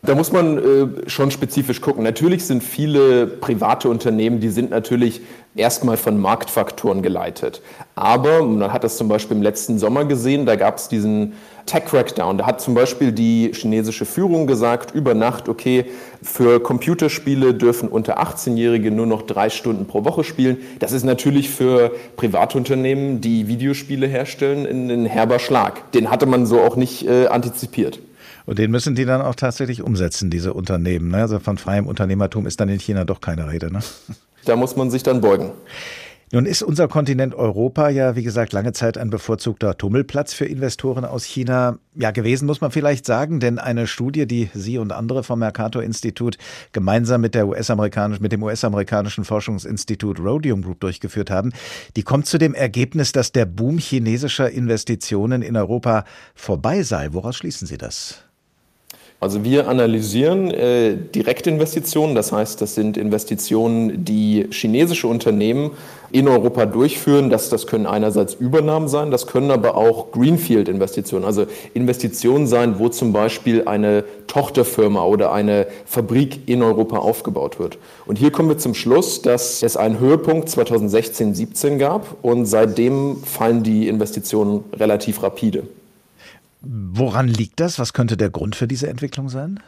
[0.05, 2.03] Da muss man äh, schon spezifisch gucken.
[2.03, 5.21] Natürlich sind viele private Unternehmen, die sind natürlich
[5.55, 7.61] erstmal von Marktfaktoren geleitet.
[7.95, 11.33] Aber man hat das zum Beispiel im letzten Sommer gesehen, da gab es diesen
[11.65, 12.37] Tech-Crackdown.
[12.37, 15.85] Da hat zum Beispiel die chinesische Führung gesagt, über Nacht, okay,
[16.21, 20.57] für Computerspiele dürfen unter 18-Jährige nur noch drei Stunden pro Woche spielen.
[20.79, 25.91] Das ist natürlich für Privatunternehmen, die Videospiele herstellen, ein herber Schlag.
[25.91, 27.99] Den hatte man so auch nicht äh, antizipiert.
[28.45, 31.11] Und den müssen die dann auch tatsächlich umsetzen, diese Unternehmen.
[31.11, 31.17] Ne?
[31.17, 33.71] Also von freiem Unternehmertum ist dann in China doch keine Rede.
[33.71, 33.79] Ne?
[34.45, 35.51] Da muss man sich dann beugen.
[36.33, 41.05] Nun ist unser Kontinent Europa ja, wie gesagt, lange Zeit ein bevorzugter Tummelplatz für Investoren
[41.05, 41.77] aus China.
[41.93, 46.39] Ja, gewesen muss man vielleicht sagen, denn eine Studie, die Sie und andere vom Mercator-Institut
[46.71, 47.71] gemeinsam mit, der US
[48.19, 51.53] mit dem US-amerikanischen Forschungsinstitut Rhodium Group durchgeführt haben,
[51.95, 56.03] die kommt zu dem Ergebnis, dass der Boom chinesischer Investitionen in Europa
[56.33, 57.09] vorbei sei.
[57.11, 58.23] Woraus schließen Sie das?
[59.23, 65.71] Also wir analysieren äh, Direktinvestitionen, das heißt, das sind Investitionen, die chinesische Unternehmen
[66.13, 67.29] in Europa durchführen.
[67.29, 72.87] Das, das können einerseits Übernahmen sein, das können aber auch Greenfield-Investitionen, also Investitionen sein, wo
[72.87, 77.79] zum Beispiel eine Tochterfirma oder eine Fabrik in Europa aufgebaut wird.
[78.05, 83.17] Und hier kommen wir zum Schluss, dass es einen Höhepunkt 2016, 17 gab und seitdem
[83.23, 85.63] fallen die Investitionen relativ rapide.
[86.61, 87.79] Woran liegt das?
[87.79, 89.59] Was könnte der Grund für diese Entwicklung sein?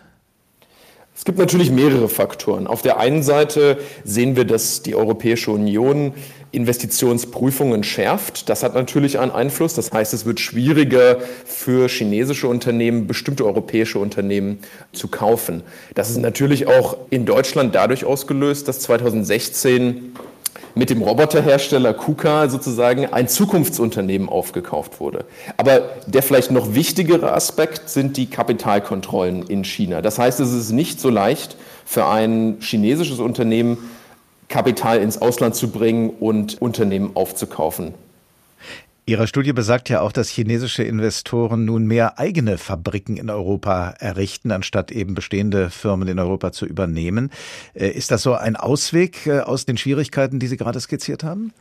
[1.17, 2.67] Es gibt natürlich mehrere Faktoren.
[2.67, 6.13] Auf der einen Seite sehen wir, dass die Europäische Union
[6.55, 8.49] Investitionsprüfungen schärft.
[8.49, 9.73] Das hat natürlich einen Einfluss.
[9.73, 14.59] Das heißt, es wird schwieriger für chinesische Unternehmen, bestimmte europäische Unternehmen
[14.93, 15.63] zu kaufen.
[15.93, 20.13] Das ist natürlich auch in Deutschland dadurch ausgelöst, dass 2016
[20.75, 25.25] mit dem Roboterhersteller KUKA sozusagen ein Zukunftsunternehmen aufgekauft wurde.
[25.55, 30.01] Aber der vielleicht noch wichtigere Aspekt sind die Kapitalkontrollen in China.
[30.01, 33.77] Das heißt, es ist nicht so leicht für ein chinesisches Unternehmen,
[34.47, 37.93] Kapital ins Ausland zu bringen und Unternehmen aufzukaufen.
[39.07, 44.51] Ihre Studie besagt ja auch, dass chinesische Investoren nun mehr eigene Fabriken in Europa errichten,
[44.51, 47.29] anstatt eben bestehende Firmen in Europa zu übernehmen.
[47.75, 51.53] Äh, ist das so ein Ausweg äh, aus den Schwierigkeiten, die Sie gerade skizziert haben?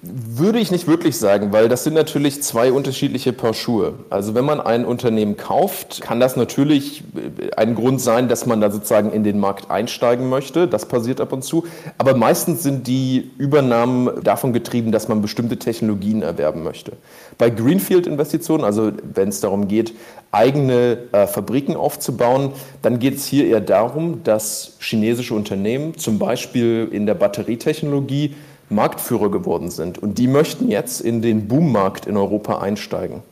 [0.00, 3.94] Würde ich nicht wirklich sagen, weil das sind natürlich zwei unterschiedliche Paar Schuhe.
[4.10, 8.60] Also wenn man ein Unternehmen kauft, kann das natürlich äh, ein Grund sein, dass man
[8.60, 10.68] da sozusagen in den Markt einsteigen möchte.
[10.68, 11.66] Das passiert ab und zu.
[11.96, 16.92] Aber meistens sind die Übernahmen davon getrieben, dass man bestimmte Technologien erwerben möchte.
[17.36, 19.94] Bei Greenfield-Investitionen, also wenn es darum geht,
[20.30, 26.88] eigene äh, Fabriken aufzubauen, dann geht es hier eher darum, dass chinesische Unternehmen zum Beispiel
[26.92, 28.34] in der Batterietechnologie
[28.70, 29.98] Marktführer geworden sind.
[29.98, 33.22] Und die möchten jetzt in den Boommarkt in Europa einsteigen.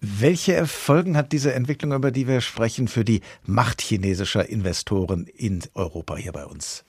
[0.00, 5.62] Welche Folgen hat diese Entwicklung, über die wir sprechen, für die Macht chinesischer Investoren in
[5.74, 6.84] Europa hier bei uns?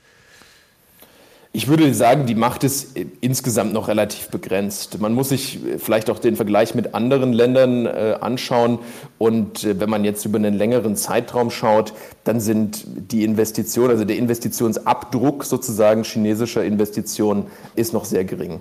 [1.55, 4.99] Ich würde sagen, die Macht ist insgesamt noch relativ begrenzt.
[4.99, 8.79] Man muss sich vielleicht auch den Vergleich mit anderen Ländern äh, anschauen.
[9.19, 11.93] Und äh, wenn man jetzt über einen längeren Zeitraum schaut,
[12.25, 17.45] dann sind die Investitionen, also der Investitionsabdruck sozusagen chinesischer Investitionen,
[17.77, 18.59] ist noch sehr gering.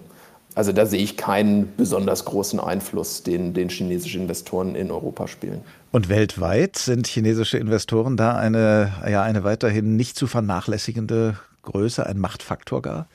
[0.55, 5.63] Also da sehe ich keinen besonders großen Einfluss, den, den chinesische Investoren in Europa spielen.
[5.91, 12.19] Und weltweit sind chinesische Investoren da eine, ja, eine weiterhin nicht zu vernachlässigende Größe ein
[12.19, 13.09] Machtfaktor gar?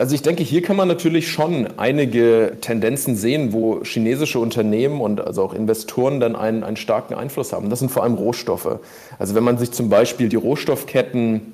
[0.00, 5.20] Also ich denke, hier kann man natürlich schon einige Tendenzen sehen, wo chinesische Unternehmen und
[5.20, 7.68] also auch Investoren dann einen, einen starken Einfluss haben.
[7.68, 8.78] Das sind vor allem Rohstoffe.
[9.18, 11.52] Also wenn man sich zum Beispiel die Rohstoffketten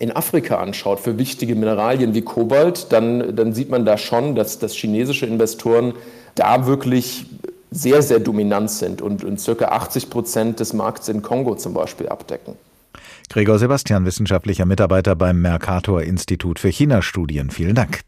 [0.00, 4.58] in Afrika anschaut für wichtige Mineralien wie Kobalt, dann, dann sieht man da schon, dass,
[4.58, 5.94] dass chinesische Investoren
[6.34, 7.26] da wirklich
[7.70, 12.08] sehr, sehr dominant sind und, und circa 80 Prozent des Markts in Kongo zum Beispiel
[12.08, 12.54] abdecken.
[13.28, 17.50] Gregor Sebastian, wissenschaftlicher Mitarbeiter beim Mercator Institut für China-Studien.
[17.50, 18.00] Vielen Dank.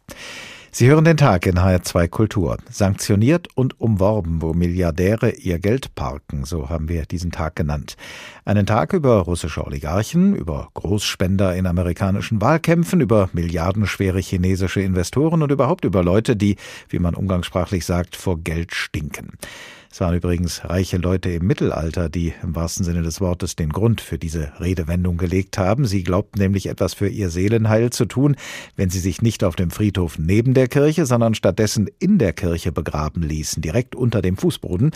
[0.71, 2.59] Sie hören den Tag in HR2 Kultur.
[2.71, 7.97] Sanktioniert und umworben, wo Milliardäre ihr Geld parken, so haben wir diesen Tag genannt.
[8.45, 15.51] Einen Tag über russische Oligarchen, über Großspender in amerikanischen Wahlkämpfen, über milliardenschwere chinesische Investoren und
[15.51, 16.57] überhaupt über Leute, die,
[16.91, 19.33] wie man umgangssprachlich sagt, vor Geld stinken.
[19.91, 24.03] Es waren übrigens reiche Leute im Mittelalter, die im wahrsten Sinne des Wortes den Grund
[24.03, 25.87] für diese Redewendung gelegt haben.
[25.87, 28.37] Sie glaubten nämlich etwas für ihr Seelenheil zu tun,
[28.77, 32.71] wenn sie sich nicht auf dem Friedhof neben der Kirche, sondern stattdessen in der Kirche
[32.71, 34.91] begraben ließen, direkt unter dem Fußboden.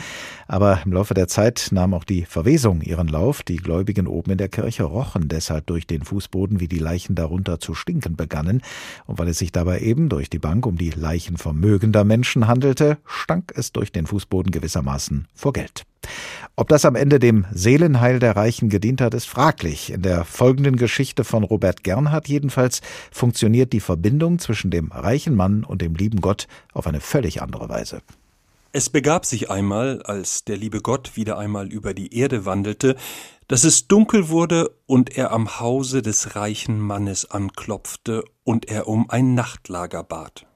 [0.47, 3.43] Aber im Laufe der Zeit nahm auch die Verwesung ihren Lauf.
[3.43, 7.59] Die Gläubigen oben in der Kirche rochen deshalb durch den Fußboden, wie die Leichen darunter
[7.59, 8.61] zu stinken begannen.
[9.07, 12.99] Und weil es sich dabei eben durch die Bank um die Leichen vermögender Menschen handelte,
[13.07, 15.85] stank es durch den Fußboden gewisser gewissermaßen vor Geld.
[16.57, 19.93] Ob das am Ende dem Seelenheil der Reichen gedient hat, ist fraglich.
[19.93, 25.65] In der folgenden Geschichte von Robert Gernhardt jedenfalls funktioniert die Verbindung zwischen dem reichen Mann
[25.65, 28.03] und dem lieben Gott auf eine völlig andere Weise.
[28.73, 32.97] Es begab sich einmal, als der liebe Gott wieder einmal über die Erde wandelte,
[33.47, 39.09] dass es dunkel wurde und er am Hause des reichen Mannes anklopfte und er um
[39.11, 40.47] ein Nachtlager bat.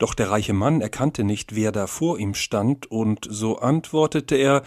[0.00, 4.62] Doch der reiche Mann erkannte nicht, wer da vor ihm stand, und so antwortete er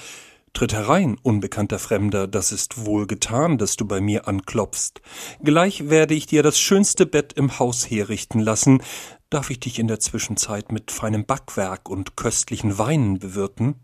[0.54, 5.02] Tritt herein, unbekannter Fremder, das ist wohl getan, dass du bei mir anklopfst.
[5.42, 8.84] Gleich werde ich dir das schönste Bett im Haus herrichten lassen.
[9.32, 13.80] Darf ich dich in der Zwischenzeit mit feinem Backwerk und köstlichen Weinen bewirten?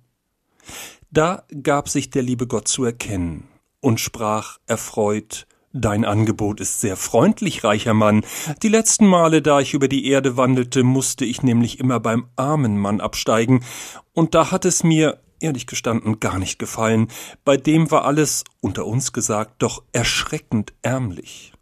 [1.10, 3.48] Da gab sich der liebe Gott zu erkennen
[3.82, 8.26] und sprach erfreut Dein Angebot ist sehr freundlich, reicher Mann.
[8.64, 12.76] Die letzten Male, da ich über die Erde wandelte, musste ich nämlich immer beim armen
[12.76, 13.64] Mann absteigen,
[14.14, 17.08] und da hat es mir, ehrlich gestanden, gar nicht gefallen.
[17.46, 21.54] Bei dem war alles, unter uns gesagt, doch erschreckend ärmlich.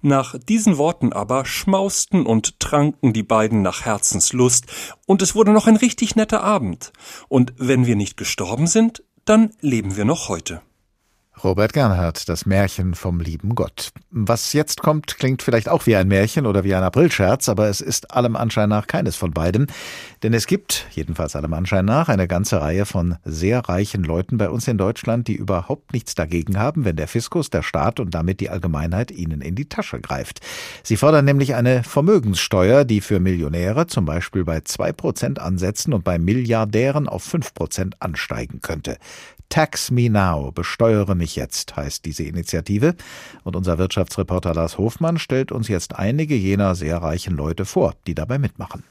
[0.00, 4.64] Nach diesen Worten aber schmausten und tranken die beiden nach Herzenslust,
[5.04, 6.94] und es wurde noch ein richtig netter Abend.
[7.28, 10.62] Und wenn wir nicht gestorben sind, dann leben wir noch heute.
[11.44, 13.90] Robert Gernhardt, das Märchen vom lieben Gott.
[14.10, 17.80] Was jetzt kommt, klingt vielleicht auch wie ein Märchen oder wie ein Aprilscherz, aber es
[17.80, 19.66] ist allem Anschein nach keines von beidem.
[20.22, 24.50] Denn es gibt, jedenfalls allem Anschein nach, eine ganze Reihe von sehr reichen Leuten bei
[24.50, 28.40] uns in Deutschland, die überhaupt nichts dagegen haben, wenn der Fiskus, der Staat und damit
[28.40, 30.40] die Allgemeinheit ihnen in die Tasche greift.
[30.82, 36.02] Sie fordern nämlich eine Vermögenssteuer, die für Millionäre zum Beispiel bei zwei Prozent ansetzen und
[36.02, 38.98] bei Milliardären auf fünf Prozent ansteigen könnte.
[39.48, 42.94] Tax Me Now, besteuere mich jetzt, heißt diese Initiative.
[43.44, 48.14] Und unser Wirtschaftsreporter Lars Hofmann stellt uns jetzt einige jener sehr reichen Leute vor, die
[48.14, 48.84] dabei mitmachen.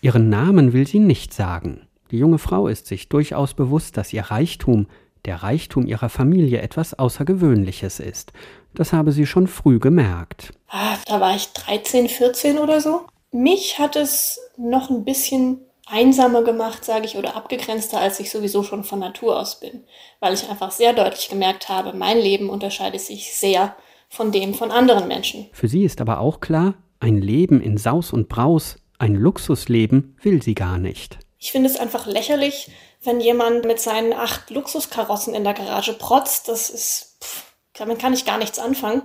[0.00, 1.82] Ihren Namen will sie nicht sagen.
[2.10, 4.86] Die junge Frau ist sich durchaus bewusst, dass ihr Reichtum,
[5.26, 8.32] der Reichtum ihrer Familie etwas Außergewöhnliches ist.
[8.74, 10.52] Das habe sie schon früh gemerkt.
[10.68, 13.06] Ah, da war ich 13, 14 oder so.
[13.32, 15.58] Mich hat es noch ein bisschen
[15.90, 19.84] einsamer gemacht, sage ich, oder abgegrenzter, als ich sowieso schon von Natur aus bin,
[20.20, 23.76] weil ich einfach sehr deutlich gemerkt habe, mein Leben unterscheidet sich sehr
[24.08, 25.48] von dem von anderen Menschen.
[25.52, 30.42] Für sie ist aber auch klar, ein Leben in Saus und Braus, ein Luxusleben will
[30.42, 31.18] sie gar nicht.
[31.38, 32.70] Ich finde es einfach lächerlich,
[33.02, 36.48] wenn jemand mit seinen acht Luxuskarossen in der Garage protzt.
[36.48, 39.02] Das ist, pff, damit kann ich gar nichts anfangen.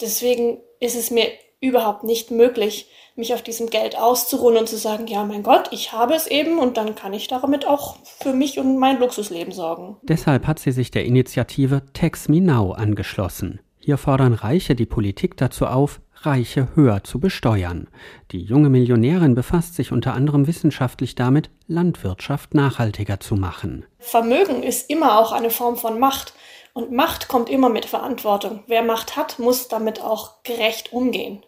[0.00, 1.30] Deswegen ist es mir
[1.60, 5.92] überhaupt nicht möglich, mich auf diesem Geld auszuruhen und zu sagen, ja, mein Gott, ich
[5.92, 9.96] habe es eben und dann kann ich damit auch für mich und mein Luxusleben sorgen.
[10.02, 13.60] Deshalb hat sie sich der Initiative Tax Me Now angeschlossen.
[13.78, 17.88] Hier fordern Reiche die Politik dazu auf, Reiche höher zu besteuern.
[18.32, 23.86] Die junge Millionärin befasst sich unter anderem wissenschaftlich damit, Landwirtschaft nachhaltiger zu machen.
[23.98, 26.34] Vermögen ist immer auch eine Form von Macht.
[26.78, 28.60] Und Macht kommt immer mit Verantwortung.
[28.68, 31.40] Wer Macht hat, muss damit auch gerecht umgehen.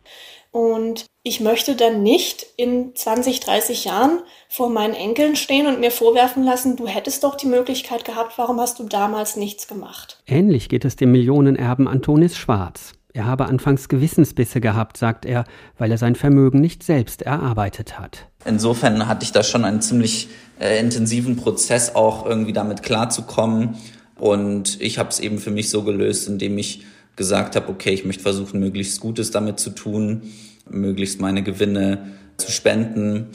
[0.50, 4.18] Und ich möchte dann nicht in 20, 30 Jahren
[4.48, 8.58] vor meinen Enkeln stehen und mir vorwerfen lassen, du hättest doch die Möglichkeit gehabt, warum
[8.58, 10.20] hast du damals nichts gemacht?
[10.26, 12.94] Ähnlich geht es dem Millionenerben Antonis Schwarz.
[13.12, 15.44] Er habe anfangs Gewissensbisse gehabt, sagt er,
[15.78, 18.26] weil er sein Vermögen nicht selbst erarbeitet hat.
[18.44, 20.28] Insofern hatte ich da schon einen ziemlich
[20.58, 23.76] äh, intensiven Prozess, auch irgendwie damit klarzukommen.
[24.20, 26.84] Und ich habe es eben für mich so gelöst, indem ich
[27.16, 30.22] gesagt habe, okay, ich möchte versuchen, möglichst Gutes damit zu tun,
[30.68, 33.28] möglichst meine Gewinne zu spenden.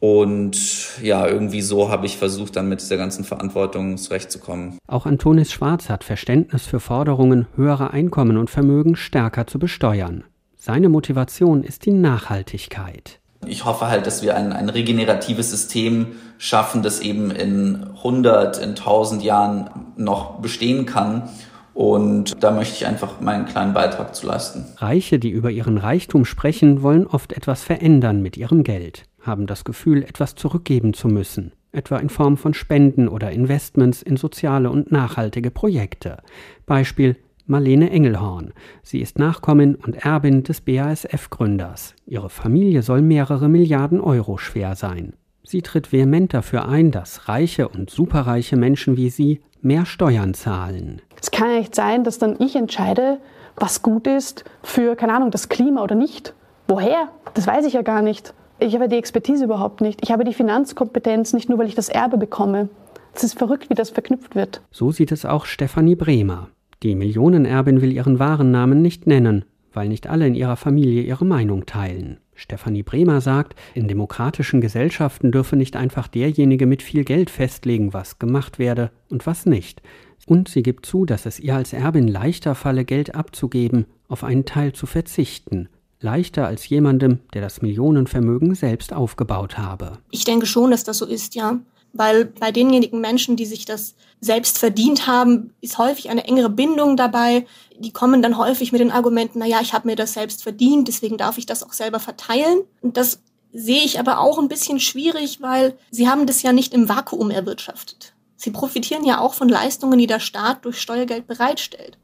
[0.00, 4.78] Und ja, irgendwie so habe ich versucht, dann mit dieser ganzen Verantwortung zurechtzukommen.
[4.86, 10.24] Auch Antonis Schwarz hat Verständnis für Forderungen, höhere Einkommen und Vermögen stärker zu besteuern.
[10.56, 13.20] Seine Motivation ist die Nachhaltigkeit.
[13.48, 16.06] Ich hoffe halt, dass wir ein, ein regeneratives System
[16.38, 21.28] schaffen, das eben in 100, in 1000 Jahren noch bestehen kann
[21.74, 24.64] Und da möchte ich einfach meinen kleinen Beitrag zu leisten.
[24.76, 29.64] Reiche, die über ihren Reichtum sprechen, wollen oft etwas verändern mit ihrem Geld, haben das
[29.64, 34.92] Gefühl, etwas zurückgeben zu müssen, etwa in Form von Spenden oder Investments in soziale und
[34.92, 36.18] nachhaltige Projekte.
[36.64, 37.16] Beispiel
[37.46, 38.54] Marlene Engelhorn.
[38.82, 41.94] Sie ist Nachkommin und Erbin des BASF-Gründers.
[42.06, 45.12] Ihre Familie soll mehrere Milliarden Euro schwer sein.
[45.42, 51.02] Sie tritt vehement dafür ein, dass reiche und superreiche Menschen wie sie mehr Steuern zahlen.
[51.20, 53.18] Es kann ja nicht sein, dass dann ich entscheide,
[53.56, 56.32] was gut ist für, keine Ahnung, das Klima oder nicht.
[56.66, 57.08] Woher?
[57.34, 58.32] Das weiß ich ja gar nicht.
[58.58, 60.00] Ich habe die Expertise überhaupt nicht.
[60.02, 62.70] Ich habe die Finanzkompetenz nicht nur, weil ich das Erbe bekomme.
[63.12, 64.62] Es ist verrückt, wie das verknüpft wird.
[64.70, 66.48] So sieht es auch Stefanie Bremer.
[66.84, 71.24] Die Millionenerbin will ihren wahren Namen nicht nennen, weil nicht alle in ihrer Familie ihre
[71.24, 72.18] Meinung teilen.
[72.34, 78.18] Stefanie Bremer sagt, in demokratischen Gesellschaften dürfe nicht einfach derjenige mit viel Geld festlegen, was
[78.18, 79.80] gemacht werde und was nicht.
[80.26, 84.44] Und sie gibt zu, dass es ihr als Erbin leichter falle, Geld abzugeben, auf einen
[84.44, 85.70] Teil zu verzichten.
[86.00, 89.92] Leichter als jemandem, der das Millionenvermögen selbst aufgebaut habe.
[90.10, 91.60] Ich denke schon, dass das so ist, ja.
[91.94, 96.96] Weil bei denjenigen Menschen, die sich das selbst verdient haben, ist häufig eine engere Bindung
[96.96, 97.46] dabei.
[97.78, 100.88] Die kommen dann häufig mit den Argumenten, na ja, ich habe mir das selbst verdient,
[100.88, 102.62] deswegen darf ich das auch selber verteilen.
[102.82, 103.20] Und das
[103.52, 107.30] sehe ich aber auch ein bisschen schwierig, weil sie haben das ja nicht im Vakuum
[107.30, 108.12] erwirtschaftet.
[108.36, 111.96] Sie profitieren ja auch von Leistungen, die der Staat durch Steuergeld bereitstellt.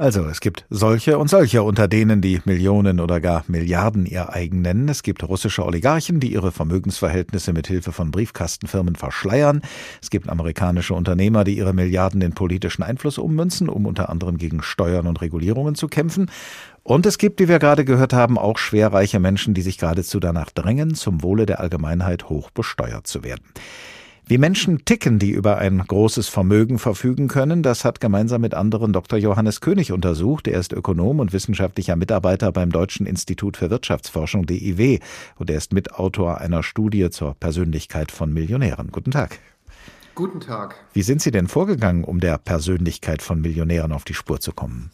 [0.00, 4.62] Also es gibt solche und solche unter denen, die Millionen oder gar Milliarden ihr eigen
[4.62, 4.88] nennen.
[4.88, 9.60] Es gibt russische Oligarchen, die ihre Vermögensverhältnisse mit Hilfe von Briefkastenfirmen verschleiern.
[10.00, 14.62] Es gibt amerikanische Unternehmer, die ihre Milliarden in politischen Einfluss ummünzen, um unter anderem gegen
[14.62, 16.30] Steuern und Regulierungen zu kämpfen.
[16.82, 20.50] Und es gibt, wie wir gerade gehört haben, auch schwerreiche Menschen, die sich geradezu danach
[20.50, 23.44] drängen, zum Wohle der Allgemeinheit hoch besteuert zu werden.
[24.30, 28.92] Wie Menschen ticken, die über ein großes Vermögen verfügen können, das hat gemeinsam mit anderen
[28.92, 29.18] Dr.
[29.18, 30.46] Johannes König untersucht.
[30.46, 35.00] Er ist Ökonom und wissenschaftlicher Mitarbeiter beim Deutschen Institut für Wirtschaftsforschung DIW
[35.34, 38.92] und er ist Mitautor einer Studie zur Persönlichkeit von Millionären.
[38.92, 39.40] Guten Tag.
[40.14, 40.76] Guten Tag.
[40.92, 44.92] Wie sind Sie denn vorgegangen, um der Persönlichkeit von Millionären auf die Spur zu kommen?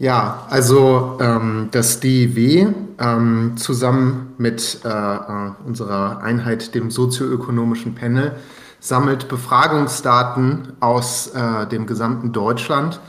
[0.00, 2.66] Ja, also ähm, das DIW
[2.98, 8.32] ähm, zusammen mit äh, äh, unserer Einheit, dem sozioökonomischen Panel,
[8.82, 13.00] sammelt Befragungsdaten aus äh, dem gesamten Deutschland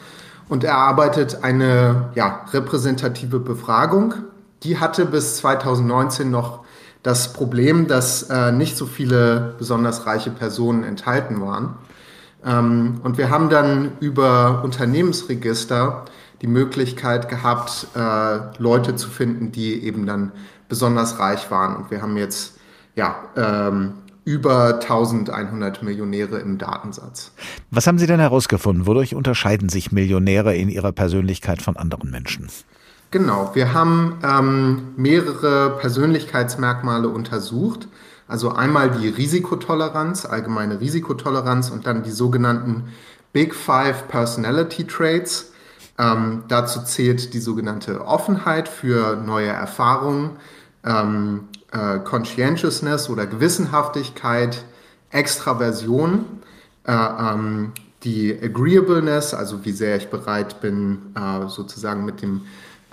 [0.48, 4.14] und erarbeitet eine ja, repräsentative Befragung.
[4.62, 6.60] Die hatte bis 2019 noch
[7.02, 11.76] das Problem, dass äh, nicht so viele besonders reiche Personen enthalten waren.
[12.46, 16.06] Ähm, und wir haben dann über Unternehmensregister
[16.44, 20.34] die Möglichkeit gehabt, äh, Leute zu finden, die eben dann
[20.70, 21.76] besonders reich waren.
[21.78, 22.60] Und wir haben jetzt
[22.96, 23.94] ja, ähm,
[24.26, 27.32] über 1100 Millionäre im Datensatz.
[27.72, 28.86] Was haben Sie denn herausgefunden?
[28.86, 32.48] Wodurch unterscheiden sich Millionäre in ihrer Persönlichkeit von anderen Menschen?
[33.12, 37.88] Genau, wir haben ähm, mehrere Persönlichkeitsmerkmale untersucht.
[38.28, 42.86] Also einmal die Risikotoleranz, allgemeine Risikotoleranz und dann die sogenannten
[43.34, 45.52] Big Five Personality Traits.
[46.00, 50.32] Ähm, dazu zählt die sogenannte Offenheit für neue Erfahrungen,
[50.84, 54.64] ähm, äh, Conscientiousness oder Gewissenhaftigkeit,
[55.10, 56.26] Extraversion,
[56.86, 57.72] äh, ähm,
[58.04, 62.42] die Agreeableness, also wie sehr ich bereit bin, äh, sozusagen mit, dem,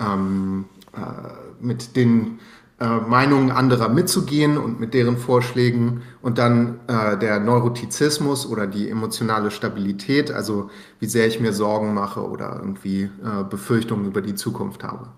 [0.01, 0.65] ähm,
[0.95, 2.39] äh, mit den
[2.79, 8.89] äh, Meinungen anderer mitzugehen und mit deren Vorschlägen und dann äh, der Neurotizismus oder die
[8.89, 10.71] emotionale Stabilität, also
[11.01, 13.11] wie sehr ich mir Sorgen mache oder irgendwie
[13.51, 15.09] Befürchtungen über die Zukunft habe.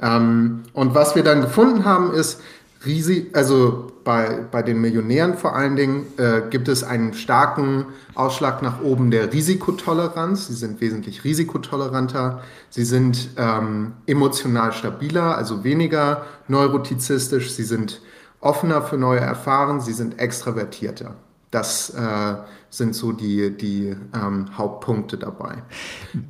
[0.00, 2.40] Ähm, und was wir dann gefunden haben, ist,
[2.86, 8.62] riesig, also bei, bei den Millionären vor allen Dingen äh, gibt es einen starken Ausschlag
[8.62, 10.48] nach oben der Risikotoleranz.
[10.48, 12.42] Sie sind wesentlich risikotoleranter.
[12.70, 17.52] Sie sind ähm, emotional stabiler, also weniger neurotizistisch.
[17.52, 18.00] Sie sind
[18.40, 19.80] offener für neue Erfahrungen.
[19.80, 21.16] Sie sind extravertierter.
[21.50, 22.34] Das äh,
[22.68, 25.62] sind so die, die ähm, Hauptpunkte dabei.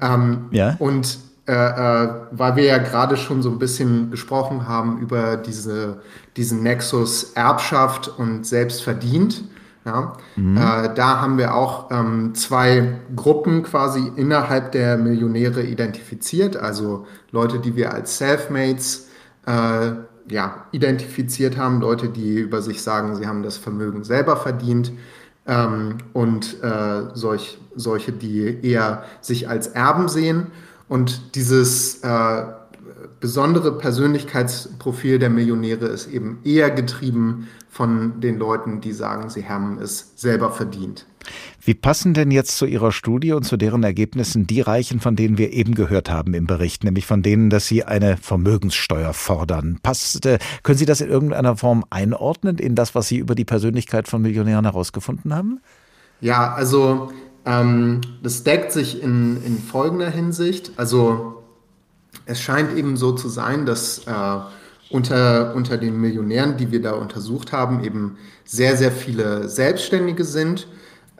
[0.00, 0.76] Ähm, ja.
[0.78, 6.00] Und äh, äh, weil wir ja gerade schon so ein bisschen gesprochen haben über diese,
[6.36, 9.44] diesen Nexus Erbschaft und Selbstverdient.
[9.84, 10.56] Ja, mhm.
[10.56, 17.58] äh, da haben wir auch ähm, zwei Gruppen quasi innerhalb der Millionäre identifiziert, also Leute,
[17.58, 19.10] die wir als Selfmates
[19.44, 19.92] äh,
[20.28, 24.92] ja, identifiziert haben, Leute, die über sich sagen, sie haben das Vermögen selber verdient
[25.46, 30.46] ähm, und äh, solch, solche, die eher sich als Erben sehen.
[30.88, 32.44] Und dieses äh,
[33.20, 39.78] besondere Persönlichkeitsprofil der Millionäre ist eben eher getrieben von den Leuten, die sagen, sie haben
[39.78, 41.06] es selber verdient.
[41.60, 45.38] Wie passen denn jetzt zu Ihrer Studie und zu deren Ergebnissen die Reichen, von denen
[45.38, 49.78] wir eben gehört haben im Bericht, nämlich von denen, dass sie eine Vermögenssteuer fordern?
[49.82, 53.46] Passt, äh, können Sie das in irgendeiner Form einordnen in das, was Sie über die
[53.46, 55.60] Persönlichkeit von Millionären herausgefunden haben?
[56.20, 57.10] Ja, also
[57.46, 60.72] ähm, das deckt sich in, in folgender Hinsicht.
[60.76, 61.42] Also
[62.26, 64.40] es scheint eben so zu sein, dass äh,
[64.90, 70.68] unter, unter den Millionären, die wir da untersucht haben, eben sehr, sehr viele Selbstständige sind.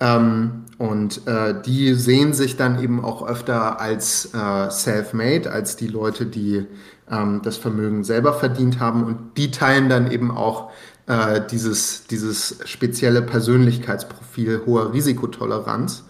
[0.00, 5.86] Ähm, und äh, die sehen sich dann eben auch öfter als äh, self-made, als die
[5.86, 6.66] Leute, die
[7.10, 9.04] ähm, das Vermögen selber verdient haben.
[9.04, 10.70] Und die teilen dann eben auch
[11.06, 16.04] äh, dieses, dieses spezielle Persönlichkeitsprofil hoher Risikotoleranz.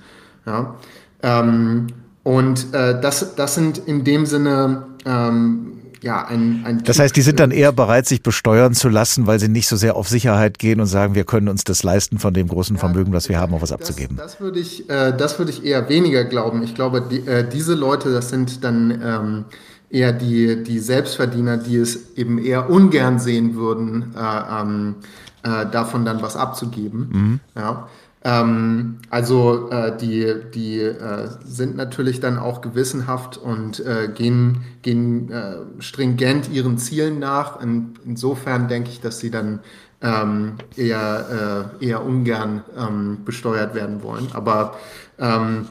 [0.47, 0.75] Ja?
[1.23, 1.87] Ähm,
[2.23, 5.75] und äh, das, das sind in dem Sinne ähm,
[6.05, 9.41] ja, ein, ein Das heißt, die sind dann eher bereit, sich besteuern zu lassen, weil
[9.41, 12.35] sie nicht so sehr auf Sicherheit gehen und sagen, wir können uns das leisten, von
[12.35, 14.19] dem großen Vermögen, was wir haben, auch was abzugeben.
[14.19, 16.63] Das, das würde ich, äh, das würde ich eher weniger glauben.
[16.63, 19.45] Ich glaube, die, äh, diese Leute, das sind dann ähm,
[19.89, 24.97] eher die, die Selbstverdiener, die es eben eher ungern sehen würden, äh, ähm,
[25.43, 27.09] äh, davon dann was abzugeben.
[27.11, 27.41] Mhm.
[27.57, 27.89] Ja.
[28.27, 35.31] Ähm, also äh, die, die äh, sind natürlich dann auch gewissenhaft und äh, gehen, gehen
[35.31, 37.61] äh, stringent ihren Zielen nach.
[37.61, 39.61] In, insofern denke ich, dass sie dann
[40.01, 44.29] ähm, eher, äh, eher ungern ähm, besteuert werden wollen.
[44.33, 44.77] Aber
[45.19, 45.69] ähm,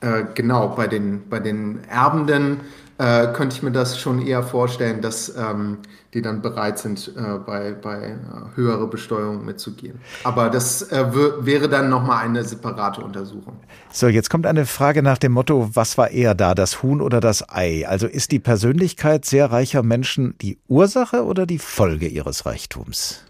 [0.00, 2.60] äh, genau, bei den, bei den Erbenden
[2.98, 5.78] äh, könnte ich mir das schon eher vorstellen, dass ähm,
[6.14, 8.16] die dann bereit sind, äh, bei, bei äh,
[8.56, 10.00] höherer Besteuerung mitzugehen.
[10.24, 11.04] Aber das äh,
[11.40, 13.56] wäre dann nochmal eine separate Untersuchung.
[13.92, 17.20] So, jetzt kommt eine Frage nach dem Motto, was war eher da, das Huhn oder
[17.20, 17.86] das Ei?
[17.86, 23.22] Also ist die Persönlichkeit sehr reicher Menschen die Ursache oder die Folge ihres Reichtums?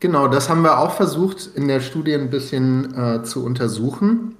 [0.00, 4.36] Genau, das haben wir auch versucht in der Studie ein bisschen äh, zu untersuchen.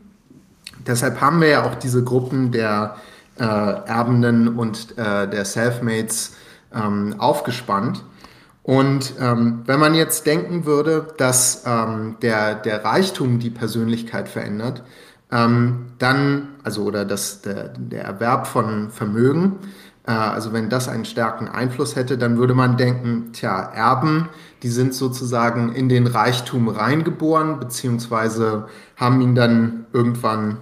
[0.86, 2.96] Deshalb haben wir ja auch diese Gruppen der
[3.38, 6.36] äh, Erbenden und äh, der Selfmates
[6.74, 8.04] ähm, aufgespannt.
[8.62, 14.82] Und ähm, wenn man jetzt denken würde, dass ähm, der, der Reichtum die Persönlichkeit verändert,
[15.30, 19.56] ähm, dann, also oder dass der, der Erwerb von Vermögen,
[20.06, 24.28] äh, also wenn das einen starken Einfluss hätte, dann würde man denken, tja, Erben,
[24.62, 28.66] die sind sozusagen in den Reichtum reingeboren, beziehungsweise
[28.96, 30.58] haben ihn dann irgendwann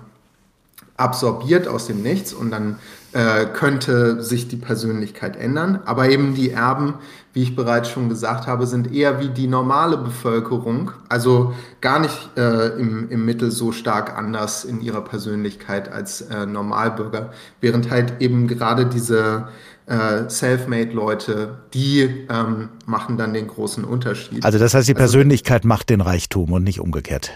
[0.97, 2.79] absorbiert aus dem Nichts und dann
[3.13, 5.81] äh, könnte sich die Persönlichkeit ändern.
[5.85, 6.95] Aber eben die Erben,
[7.33, 12.31] wie ich bereits schon gesagt habe, sind eher wie die normale Bevölkerung, also gar nicht
[12.37, 18.21] äh, im, im Mittel so stark anders in ihrer Persönlichkeit als äh, Normalbürger, während halt
[18.21, 19.49] eben gerade diese
[19.87, 24.45] äh, Selfmade-Leute, die ähm, machen dann den großen Unterschied.
[24.45, 27.31] Also das heißt, die also Persönlichkeit also, macht den Reichtum und nicht umgekehrt.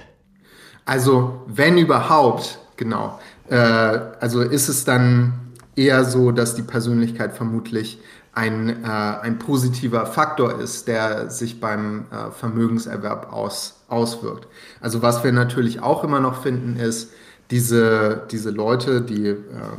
[0.84, 3.20] Also wenn überhaupt, genau.
[3.49, 5.35] Äh, also ist es dann
[5.76, 8.01] eher so, dass die Persönlichkeit vermutlich
[8.33, 14.49] ein, äh, ein positiver Faktor ist, der sich beim äh, Vermögenserwerb aus, auswirkt.
[14.81, 17.12] Also was wir natürlich auch immer noch finden, ist,
[17.51, 19.37] diese, diese Leute, die äh,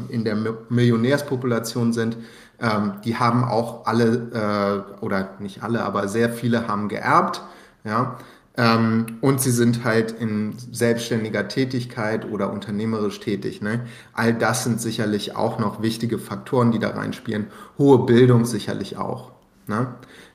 [0.09, 0.35] in der
[0.69, 2.17] Millionärspopulation sind,
[2.59, 7.41] ähm, die haben auch alle, äh, oder nicht alle, aber sehr viele haben geerbt.
[7.83, 8.17] Ja?
[8.57, 13.61] Ähm, und sie sind halt in selbstständiger Tätigkeit oder unternehmerisch tätig.
[13.61, 13.85] Ne?
[14.13, 17.47] All das sind sicherlich auch noch wichtige Faktoren, die da reinspielen.
[17.77, 19.31] Hohe Bildung sicherlich auch.
[19.67, 19.87] Ne?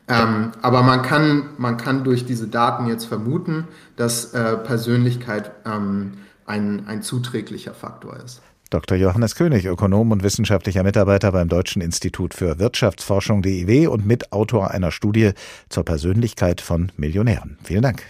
[0.08, 6.12] Ähm, aber man kann, man kann durch diese Daten jetzt vermuten, dass äh, Persönlichkeit ähm,
[6.46, 8.40] ein, ein zuträglicher Faktor ist.
[8.76, 8.98] Dr.
[8.98, 14.90] Johannes König, Ökonom und wissenschaftlicher Mitarbeiter beim Deutschen Institut für Wirtschaftsforschung DIW und Mitautor einer
[14.90, 15.30] Studie
[15.70, 17.56] zur Persönlichkeit von Millionären.
[17.64, 18.02] Vielen Dank.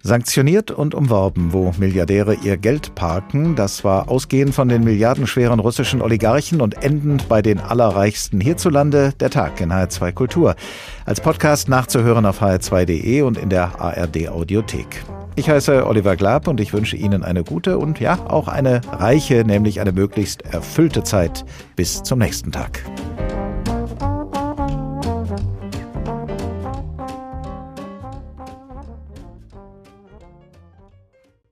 [0.00, 6.00] Sanktioniert und umworben, wo Milliardäre ihr Geld parken, das war ausgehend von den milliardenschweren russischen
[6.00, 10.54] Oligarchen und endend bei den Allerreichsten hierzulande der Tag in HR2 Kultur.
[11.04, 15.04] Als Podcast nachzuhören auf hr2.de und in der ARD Audiothek.
[15.34, 19.44] Ich heiße Oliver Glab und ich wünsche Ihnen eine gute und ja auch eine reiche,
[19.44, 21.44] nämlich eine möglichst erfüllte Zeit.
[21.76, 22.82] Bis zum nächsten Tag.